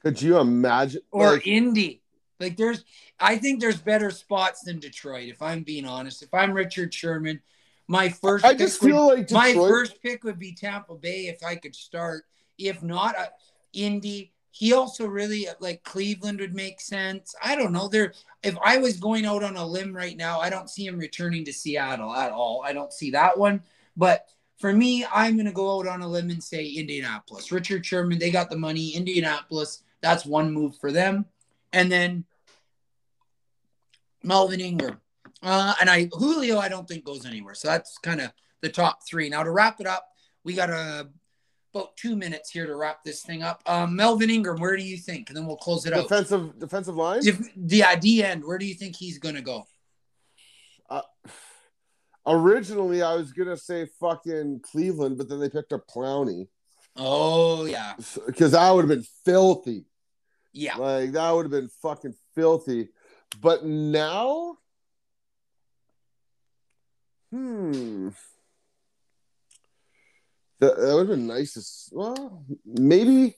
[0.00, 1.02] could you imagine?
[1.10, 2.02] Or like, Indy.
[2.40, 2.84] Like there's,
[3.20, 5.28] I think there's better spots than Detroit.
[5.28, 7.40] If I'm being honest, if I'm Richard Sherman,
[7.88, 8.44] my first.
[8.44, 9.56] I just feel would, like Detroit...
[9.56, 12.24] my first pick would be Tampa Bay if I could start.
[12.58, 13.26] If not, uh,
[13.72, 14.32] Indy.
[14.54, 17.34] He also really like Cleveland would make sense.
[17.42, 17.88] I don't know.
[17.88, 18.12] There,
[18.42, 21.46] if I was going out on a limb right now, I don't see him returning
[21.46, 22.62] to Seattle at all.
[22.62, 23.62] I don't see that one.
[23.96, 24.26] But
[24.58, 27.50] for me, I'm going to go out on a limb and say Indianapolis.
[27.50, 28.90] Richard Sherman, they got the money.
[28.90, 31.24] Indianapolis, that's one move for them.
[31.72, 32.26] And then
[34.22, 35.00] Melvin Ingram.
[35.42, 37.54] Uh, and I Julio, I don't think goes anywhere.
[37.54, 39.28] So that's kind of the top three.
[39.28, 40.06] Now to wrap it up,
[40.44, 41.08] we got a
[41.74, 43.62] about two minutes here to wrap this thing up.
[43.66, 45.30] Um, Melvin Ingram, where do you think?
[45.30, 46.18] And then we'll close it defensive, out.
[46.18, 47.20] Defensive defensive line.
[47.24, 49.66] If, the uh, D end, where do you think he's gonna go?
[50.88, 51.02] Uh,
[52.26, 56.48] originally, I was gonna say fucking Cleveland, but then they picked up Clowney.
[56.96, 57.94] Oh yeah,
[58.26, 59.86] because that would have been filthy.
[60.52, 62.88] Yeah, like that would have been fucking filthy.
[63.40, 64.58] But now,
[67.32, 68.10] hmm.
[70.60, 71.88] That, that would have been nice.
[71.90, 73.34] Well, maybe,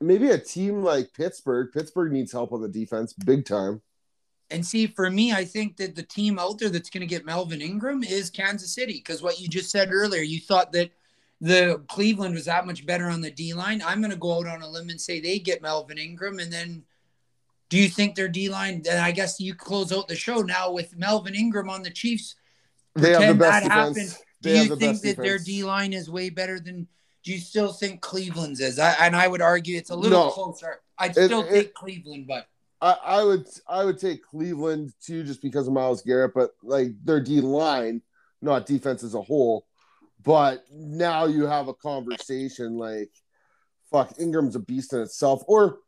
[0.00, 1.70] maybe a team like Pittsburgh.
[1.72, 3.80] Pittsburgh needs help on the defense, big time.
[4.50, 7.26] And see, for me, I think that the team out there that's going to get
[7.26, 8.94] Melvin Ingram is Kansas City.
[8.94, 10.90] Because what you just said earlier, you thought that
[11.40, 13.82] the Cleveland was that much better on the D line.
[13.86, 16.52] I'm going to go out on a limb and say they get Melvin Ingram, and
[16.52, 16.82] then
[17.68, 18.82] do you think their D line?
[18.88, 22.34] And I guess you close out the show now with Melvin Ingram on the Chiefs
[22.94, 23.96] they have the best that defense.
[23.96, 24.24] happened.
[24.40, 25.28] Do you the think that defense.
[25.28, 26.86] their D line is way better than?
[27.24, 28.78] Do you still think Cleveland's is?
[28.78, 30.80] I, and I would argue it's a little no, closer.
[30.98, 32.46] I'd still it, take it, Cleveland, but
[32.80, 36.32] I, I, would I would take Cleveland too, just because of Myles Garrett.
[36.34, 38.02] But like their D line,
[38.40, 39.66] not defense as a whole.
[40.24, 43.10] But now you have a conversation like,
[43.90, 45.42] fuck, Ingram's a beast in itself.
[45.46, 45.78] Or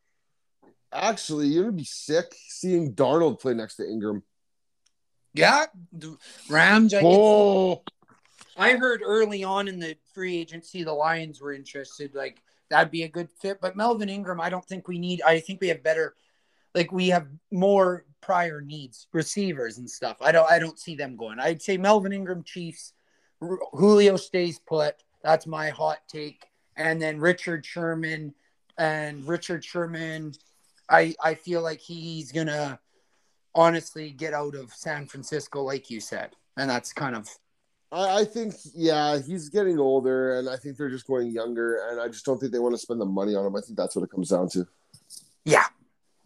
[0.93, 4.23] actually, you're gonna be sick seeing Donald play next to Ingram.
[5.33, 5.67] Yeah,
[6.49, 6.95] Rams.
[6.95, 7.83] I, oh.
[8.57, 12.15] I heard early on in the free agency the Lions were interested.
[12.15, 13.61] Like that'd be a good fit.
[13.61, 15.23] But Melvin Ingram, I don't think we need.
[15.23, 16.15] I think we have better.
[16.75, 20.17] Like we have more prior needs, receivers and stuff.
[20.21, 20.51] I don't.
[20.51, 21.39] I don't see them going.
[21.39, 22.93] I'd say Melvin Ingram, Chiefs.
[23.73, 24.97] Julio stays put.
[25.23, 26.47] That's my hot take.
[26.77, 28.35] And then Richard Sherman
[28.79, 30.33] and Richard Sherman.
[30.91, 32.81] I I feel like he's gonna
[33.55, 36.37] honestly get out of San Francisco, like you said.
[36.57, 37.29] And that's kind of.
[37.93, 42.01] I, I think, yeah, he's getting older, and I think they're just going younger, and
[42.01, 43.57] I just don't think they want to spend the money on him.
[43.57, 44.67] I think that's what it comes down to.
[45.45, 45.65] Yeah.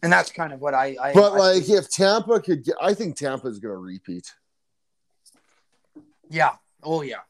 [0.02, 0.96] And that's kind of what I.
[1.00, 4.34] I but, I like, if Tampa could get, I think Tampa is going to repeat.
[6.28, 6.56] Yeah.
[6.82, 7.20] Oh, yeah.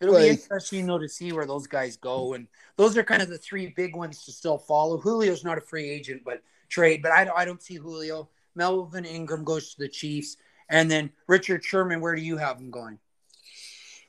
[0.00, 2.34] It'll like, be interesting, know, to see where those guys go.
[2.34, 5.00] And those are kind of the three big ones to still follow.
[5.00, 6.42] Julio's not a free agent, but
[6.72, 7.02] trade.
[7.02, 10.36] But I don't, I don't see Julio Melvin Ingram goes to the Chiefs,
[10.68, 12.00] and then Richard Sherman.
[12.00, 12.98] Where do you have him going?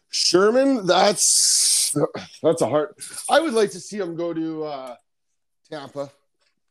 [0.09, 1.95] Sherman, that's
[2.41, 2.95] that's a hard.
[3.29, 4.95] I would like to see him go to uh,
[5.69, 6.09] Tampa.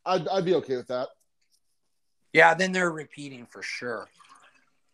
[0.05, 1.09] I'd, I'd be okay with that.
[2.33, 4.07] Yeah, then they're repeating for sure.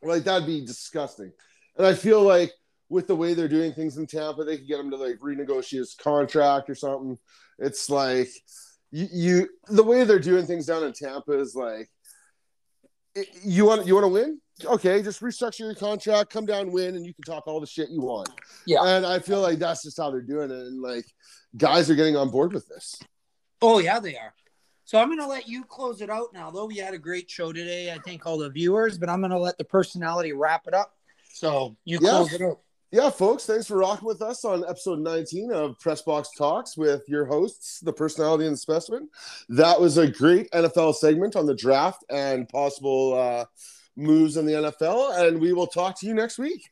[0.01, 1.31] Like that'd be disgusting.
[1.77, 2.51] And I feel like
[2.89, 5.79] with the way they're doing things in Tampa, they could get him to like renegotiate
[5.79, 7.17] his contract or something.
[7.59, 8.29] It's like
[8.91, 11.89] you, you the way they're doing things down in Tampa is like
[13.43, 14.41] you want you want to win?
[14.65, 17.89] okay, just restructure your contract, come down, win, and you can talk all the shit
[17.89, 18.29] you want.
[18.65, 18.83] Yeah.
[18.83, 20.57] And I feel like that's just how they're doing it.
[20.57, 21.05] And like
[21.55, 22.99] guys are getting on board with this.
[23.61, 24.33] Oh yeah, they are.
[24.85, 26.49] So I'm going to let you close it out now.
[26.49, 29.31] Though we had a great show today, I thank all the viewers, but I'm going
[29.31, 30.93] to let the personality wrap it up.
[31.31, 32.09] So you Yeah.
[32.09, 32.59] close it out.
[32.91, 37.23] Yeah, folks, thanks for rocking with us on episode 19 of Pressbox Talks with your
[37.23, 39.09] hosts, the personality and the specimen.
[39.47, 43.45] That was a great NFL segment on the draft and possible uh,
[43.95, 45.19] moves in the NFL.
[45.19, 46.63] And we will talk to you next week.